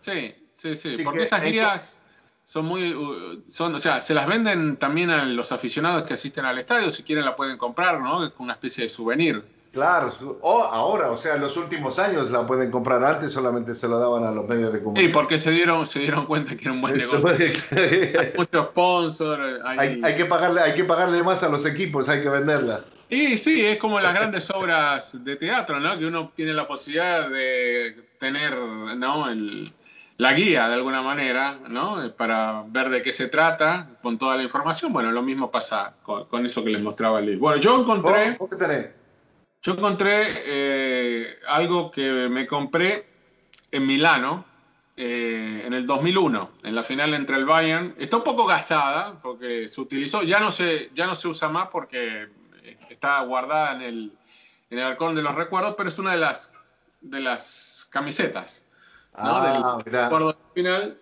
Sí, 0.00 0.34
sí, 0.56 0.76
sí. 0.76 0.96
porque 1.04 1.22
esas 1.22 1.42
guías 1.42 2.00
son 2.42 2.66
muy. 2.66 2.94
Uh, 2.94 3.42
son, 3.48 3.76
o 3.76 3.78
sea, 3.78 4.00
se 4.00 4.12
las 4.12 4.26
venden 4.26 4.76
también 4.76 5.10
a 5.10 5.24
los 5.24 5.52
aficionados 5.52 6.02
que 6.02 6.14
asisten 6.14 6.44
al 6.44 6.58
estadio. 6.58 6.90
Si 6.90 7.04
quieren, 7.04 7.24
la 7.24 7.36
pueden 7.36 7.58
comprar, 7.58 8.00
¿no? 8.00 8.26
Es 8.26 8.32
una 8.38 8.54
especie 8.54 8.84
de 8.84 8.90
souvenir. 8.90 9.44
Claro, 9.72 10.10
o 10.40 10.62
ahora, 10.62 11.10
o 11.10 11.16
sea, 11.16 11.34
en 11.34 11.42
los 11.42 11.56
últimos 11.58 11.98
años 11.98 12.30
la 12.30 12.46
pueden 12.46 12.70
comprar 12.70 13.04
antes, 13.04 13.30
solamente 13.30 13.74
se 13.74 13.86
lo 13.86 13.98
daban 13.98 14.24
a 14.24 14.30
los 14.30 14.48
medios 14.48 14.72
de 14.72 14.78
comunicación. 14.78 15.10
Y 15.10 15.12
porque 15.12 15.38
se 15.38 15.50
dieron, 15.50 15.86
se 15.86 15.98
dieron 15.98 16.24
cuenta 16.24 16.56
que 16.56 16.62
era 16.62 16.72
un 16.72 16.80
buen 16.80 16.96
negocio. 16.96 17.28
hay 17.76 18.32
muchos 18.36 18.68
sponsors. 18.68 19.60
Hay... 19.64 20.00
Hay, 20.02 20.16
que 20.16 20.24
pagarle, 20.24 20.62
hay 20.62 20.74
que 20.74 20.84
pagarle 20.84 21.22
más 21.22 21.42
a 21.42 21.50
los 21.50 21.66
equipos, 21.66 22.08
hay 22.08 22.22
que 22.22 22.30
venderla. 22.30 22.84
Y 23.08 23.38
sí, 23.38 23.64
es 23.64 23.78
como 23.78 24.00
las 24.00 24.14
grandes 24.14 24.50
obras 24.50 25.24
de 25.24 25.36
teatro, 25.36 25.78
¿no? 25.78 25.96
Que 25.98 26.06
uno 26.06 26.32
tiene 26.34 26.52
la 26.52 26.66
posibilidad 26.66 27.28
de 27.30 27.96
tener, 28.18 28.56
¿no? 28.56 29.30
El, 29.30 29.72
la 30.18 30.32
guía 30.32 30.68
de 30.68 30.74
alguna 30.74 31.02
manera, 31.02 31.58
¿no? 31.68 32.12
Para 32.16 32.64
ver 32.66 32.88
de 32.90 33.02
qué 33.02 33.12
se 33.12 33.28
trata 33.28 33.90
con 34.02 34.18
toda 34.18 34.36
la 34.36 34.42
información. 34.42 34.92
Bueno, 34.92 35.12
lo 35.12 35.22
mismo 35.22 35.50
pasa 35.50 35.94
con, 36.02 36.46
eso 36.46 36.64
que 36.64 36.70
les 36.70 36.82
mostraba 36.82 37.20
el 37.20 37.38
Bueno, 37.38 37.60
yo 37.60 37.80
encontré. 37.80 38.36
¿Vos 38.38 38.50
qué 38.50 38.56
tenés? 38.56 38.86
Yo 39.62 39.72
encontré 39.72 40.42
eh, 40.46 41.38
algo 41.48 41.90
que 41.90 42.28
me 42.28 42.46
compré 42.46 43.06
en 43.70 43.86
Milano 43.86 44.44
eh, 44.96 45.62
en 45.66 45.74
el 45.74 45.86
2001, 45.86 46.50
en 46.62 46.74
la 46.74 46.82
final 46.82 47.14
entre 47.14 47.36
el 47.36 47.44
Bayern. 47.44 47.94
Está 47.98 48.16
un 48.16 48.24
poco 48.24 48.46
gastada 48.46 49.20
porque 49.20 49.68
se 49.68 49.80
utilizó, 49.80 50.22
ya 50.22 50.40
no 50.40 50.50
se, 50.50 50.90
ya 50.94 51.06
no 51.06 51.14
se 51.14 51.28
usa 51.28 51.48
más 51.48 51.68
porque 51.70 52.28
está 52.96 53.20
guardada 53.20 53.74
en 53.76 53.82
el, 53.82 54.12
en 54.70 54.78
el 54.78 54.84
halcón 54.84 55.14
de 55.14 55.22
los 55.22 55.34
recuerdos, 55.34 55.74
pero 55.76 55.88
es 55.88 55.98
una 55.98 56.12
de 56.12 56.18
las, 56.18 56.52
de 57.00 57.20
las 57.20 57.86
camisetas. 57.90 58.66
¿no? 59.16 59.24
Ah, 59.24 59.78
del 59.84 59.92
recuerdo 59.92 60.36
final, 60.54 60.98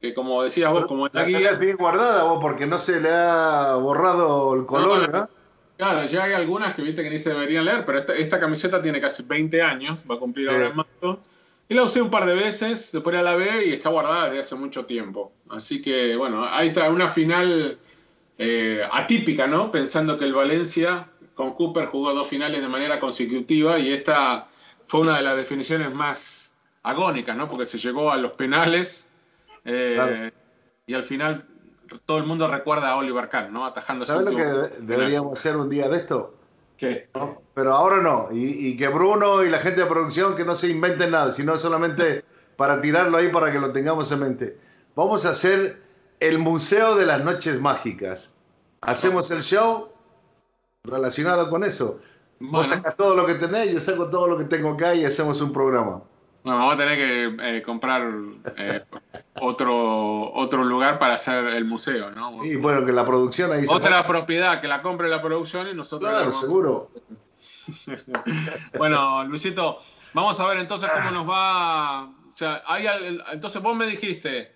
que 0.00 0.14
como 0.14 0.42
decías 0.42 0.70
vos, 0.70 0.86
como 0.86 1.06
en 1.06 1.12
la, 1.14 1.24
guía. 1.24 1.52
bien 1.52 1.76
guardada 1.76 2.22
vos 2.24 2.38
porque 2.40 2.66
no 2.66 2.78
se 2.78 3.00
le 3.00 3.10
ha 3.10 3.74
borrado 3.74 4.54
el 4.54 4.66
color, 4.66 5.10
¿no? 5.10 5.28
Claro, 5.76 6.04
ya 6.04 6.24
hay 6.24 6.34
algunas 6.34 6.74
que 6.74 6.82
viste 6.82 7.02
que 7.02 7.08
ni 7.08 7.18
se 7.18 7.30
deberían 7.30 7.64
leer, 7.64 7.86
pero 7.86 8.00
esta, 8.12 8.38
camiseta 8.38 8.82
tiene 8.82 9.00
casi 9.00 9.22
20 9.22 9.62
años, 9.62 10.04
va 10.08 10.16
a 10.16 10.18
cumplir 10.18 10.50
ahora 10.50 10.66
en 10.66 10.76
marzo. 10.76 11.22
Y 11.70 11.74
la 11.74 11.84
usé 11.84 12.02
un 12.02 12.10
par 12.10 12.26
de 12.26 12.34
veces, 12.34 12.92
después 12.92 13.22
la 13.22 13.34
ve 13.34 13.64
y 13.66 13.72
está 13.72 13.88
guardada 13.88 14.26
desde 14.26 14.40
hace 14.40 14.56
mucho 14.56 14.84
tiempo. 14.84 15.32
Así 15.48 15.80
que, 15.80 16.16
bueno, 16.16 16.44
ahí 16.44 16.68
está 16.68 16.90
una 16.90 17.08
final 17.08 17.78
eh, 18.36 18.82
atípica, 18.92 19.46
¿no? 19.46 19.70
Pensando 19.70 20.18
que 20.18 20.26
el 20.26 20.34
Valencia 20.34 21.08
con 21.40 21.54
Cooper 21.54 21.86
jugó 21.86 22.12
dos 22.12 22.28
finales 22.28 22.60
de 22.60 22.68
manera 22.68 23.00
consecutiva 23.00 23.78
y 23.78 23.94
esta 23.94 24.46
fue 24.86 25.00
una 25.00 25.16
de 25.16 25.22
las 25.22 25.38
definiciones 25.38 25.90
más 25.90 26.52
agónicas, 26.82 27.34
¿no? 27.34 27.48
Porque 27.48 27.64
se 27.64 27.78
llegó 27.78 28.10
a 28.10 28.18
los 28.18 28.32
penales 28.32 29.08
eh, 29.64 30.30
y 30.84 30.92
al 30.92 31.02
final 31.02 31.46
todo 32.04 32.18
el 32.18 32.24
mundo 32.24 32.46
recuerda 32.46 32.90
a 32.90 32.96
Oliver 32.96 33.30
Kahn, 33.30 33.54
¿no? 33.54 33.64
Atajando 33.64 34.04
¿Sabes 34.04 34.30
lo 34.30 34.36
que 34.36 34.44
deberíamos 34.80 35.38
hacer 35.38 35.56
un 35.56 35.70
día 35.70 35.88
de 35.88 35.96
esto? 35.96 36.34
¿Qué? 36.76 37.08
Pero 37.54 37.72
ahora 37.72 38.02
no. 38.02 38.28
Y, 38.32 38.76
que 38.76 38.88
Bruno 38.88 39.42
y 39.42 39.48
la 39.48 39.60
gente 39.60 39.80
de 39.80 39.86
producción 39.86 40.36
que 40.36 40.44
no 40.44 40.54
se 40.54 40.68
inventen 40.68 41.12
nada, 41.12 41.32
sino 41.32 41.56
solamente 41.56 42.22
para 42.56 42.82
tirarlo 42.82 43.16
ahí 43.16 43.30
para 43.30 43.50
que 43.50 43.58
lo 43.58 43.72
tengamos 43.72 44.12
en 44.12 44.20
mente. 44.20 44.58
Vamos 44.94 45.24
a 45.24 45.30
hacer 45.30 45.80
el 46.20 46.38
Museo 46.38 46.96
de 46.96 47.06
las 47.06 47.24
Noches 47.24 47.58
Mágicas. 47.58 48.34
Hacemos 48.82 49.30
el 49.30 49.42
show 49.42 49.90
relacionado 50.90 51.48
con 51.48 51.64
eso. 51.64 52.00
Vos 52.40 52.68
sacas 52.68 52.96
todo 52.96 53.14
lo 53.14 53.26
que 53.26 53.34
tenés, 53.34 53.72
yo 53.72 53.80
saco 53.80 54.08
todo 54.08 54.26
lo 54.26 54.38
que 54.38 54.44
tengo 54.44 54.70
acá 54.70 54.94
y 54.94 55.04
hacemos 55.04 55.40
un 55.40 55.52
programa. 55.52 56.02
No, 56.42 56.56
vamos 56.56 56.74
a 56.74 56.76
tener 56.78 56.96
que 56.96 57.56
eh, 57.58 57.62
comprar 57.62 58.02
eh, 58.56 58.82
otro, 59.42 60.32
otro 60.32 60.64
lugar 60.64 60.98
para 60.98 61.14
hacer 61.14 61.44
el 61.48 61.66
museo, 61.66 62.10
¿no? 62.12 62.42
Y 62.42 62.56
bueno, 62.56 62.84
que 62.86 62.92
la 62.92 63.04
producción 63.04 63.52
ahí 63.52 63.66
Otra 63.68 64.02
propiedad, 64.04 64.58
que 64.60 64.68
la 64.68 64.80
compre 64.80 65.08
la 65.08 65.20
producción 65.20 65.68
y 65.68 65.74
nosotros... 65.74 66.10
Claro, 66.10 66.32
seguro. 66.32 66.90
bueno, 68.78 69.24
Luisito, 69.24 69.80
vamos 70.14 70.40
a 70.40 70.46
ver 70.46 70.58
entonces 70.58 70.90
cómo 70.90 71.10
nos 71.10 71.28
va... 71.28 72.04
O 72.04 72.34
sea, 72.34 72.62
hay, 72.66 72.86
entonces 73.32 73.60
vos 73.60 73.76
me 73.76 73.86
dijiste 73.86 74.54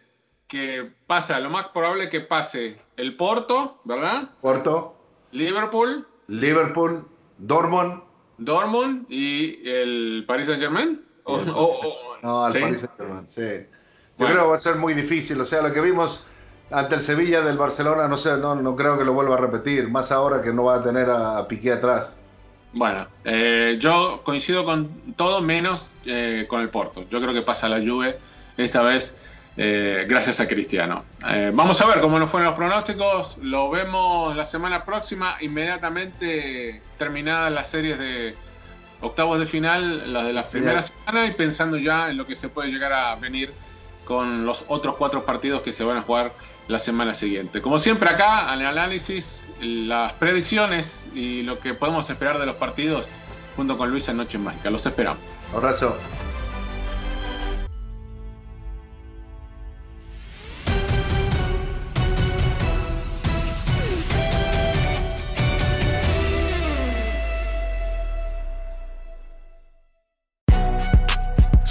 que 0.48 0.90
pasa, 1.06 1.38
lo 1.38 1.50
más 1.50 1.68
probable 1.68 2.08
que 2.08 2.20
pase 2.22 2.80
el 2.96 3.14
Porto, 3.14 3.82
¿verdad? 3.84 4.30
Porto. 4.40 4.96
Liverpool. 5.32 6.06
Liverpool, 6.28 7.04
Dortmund. 7.38 8.02
Dortmund 8.38 9.06
y 9.08 9.68
el 9.68 10.24
Paris 10.26 10.46
Saint 10.46 10.60
Germain. 10.60 11.02
no, 11.26 12.44
al 12.44 12.52
Paris 12.52 12.80
Saint 12.80 12.96
Germain, 12.96 13.26
sí. 13.28 13.66
Yo 14.18 14.26
creo 14.26 14.42
que 14.42 14.48
va 14.48 14.54
a 14.54 14.58
ser 14.58 14.76
muy 14.76 14.94
difícil. 14.94 15.40
O 15.40 15.44
sea, 15.44 15.62
lo 15.62 15.72
que 15.72 15.80
vimos 15.80 16.24
ante 16.70 16.96
el 16.96 17.00
Sevilla 17.00 17.40
del 17.40 17.58
Barcelona, 17.58 18.08
no 18.08 18.16
sé, 18.16 18.36
no, 18.36 18.54
no 18.54 18.76
creo 18.76 18.96
que 18.98 19.04
lo 19.04 19.12
vuelva 19.12 19.34
a 19.34 19.38
repetir. 19.38 19.88
Más 19.88 20.12
ahora 20.12 20.40
que 20.40 20.52
no 20.52 20.64
va 20.64 20.76
a 20.76 20.82
tener 20.82 21.10
a, 21.10 21.46
Piqué 21.48 21.72
atrás. 21.72 22.12
Bueno, 22.72 23.06
eh, 23.24 23.76
yo 23.78 24.22
coincido 24.24 24.64
con 24.64 25.14
todo 25.16 25.40
menos 25.40 25.90
eh, 26.04 26.46
con 26.48 26.60
el 26.60 26.70
Porto. 26.70 27.04
Yo 27.10 27.20
creo 27.20 27.32
que 27.32 27.42
pasa 27.42 27.68
la 27.68 27.78
Juve 27.78 28.18
esta 28.56 28.82
vez 28.82 29.20
eh, 29.56 30.04
gracias 30.08 30.40
a 30.40 30.48
Cristiano. 30.48 31.04
vamos 31.52 31.80
a 31.80 31.86
ver 31.86 32.00
cómo 32.00 32.18
nos 32.18 32.30
fueron 32.30 32.48
los 32.48 32.56
pronósticos. 32.56 33.38
Lo 33.40 33.70
vemos 33.70 34.36
la 34.36 34.44
semana 34.44 34.84
próxima, 34.84 35.36
inmediatamente 35.40 36.82
terminadas 36.98 37.52
las 37.52 37.68
series 37.68 37.98
de 37.98 38.34
octavos 39.00 39.38
de 39.38 39.46
final, 39.46 40.12
las 40.12 40.26
de 40.26 40.32
la 40.32 40.42
primera 40.42 40.82
semana 40.82 41.26
y 41.26 41.32
pensando 41.32 41.76
ya 41.76 42.10
en 42.10 42.16
lo 42.16 42.26
que 42.26 42.36
se 42.36 42.48
puede 42.48 42.70
llegar 42.70 42.92
a 42.92 43.14
venir 43.16 43.52
con 44.04 44.44
los 44.44 44.64
otros 44.68 44.96
cuatro 44.96 45.24
partidos 45.24 45.62
que 45.62 45.72
se 45.72 45.84
van 45.84 45.98
a 45.98 46.02
jugar 46.02 46.32
la 46.68 46.78
semana 46.78 47.14
siguiente. 47.14 47.60
Como 47.60 47.78
siempre 47.78 48.08
acá, 48.08 48.52
el 48.54 48.64
análisis, 48.64 49.46
las 49.60 50.12
predicciones 50.14 51.08
y 51.14 51.42
lo 51.42 51.58
que 51.58 51.74
podemos 51.74 52.08
esperar 52.08 52.38
de 52.38 52.46
los 52.46 52.56
partidos 52.56 53.10
junto 53.56 53.76
con 53.76 53.90
Luis 53.90 54.08
en 54.08 54.16
Noche 54.16 54.38
Mágica. 54.38 54.70
Los 54.70 54.86
esperamos. 54.86 55.22
Abrazo. 55.54 55.96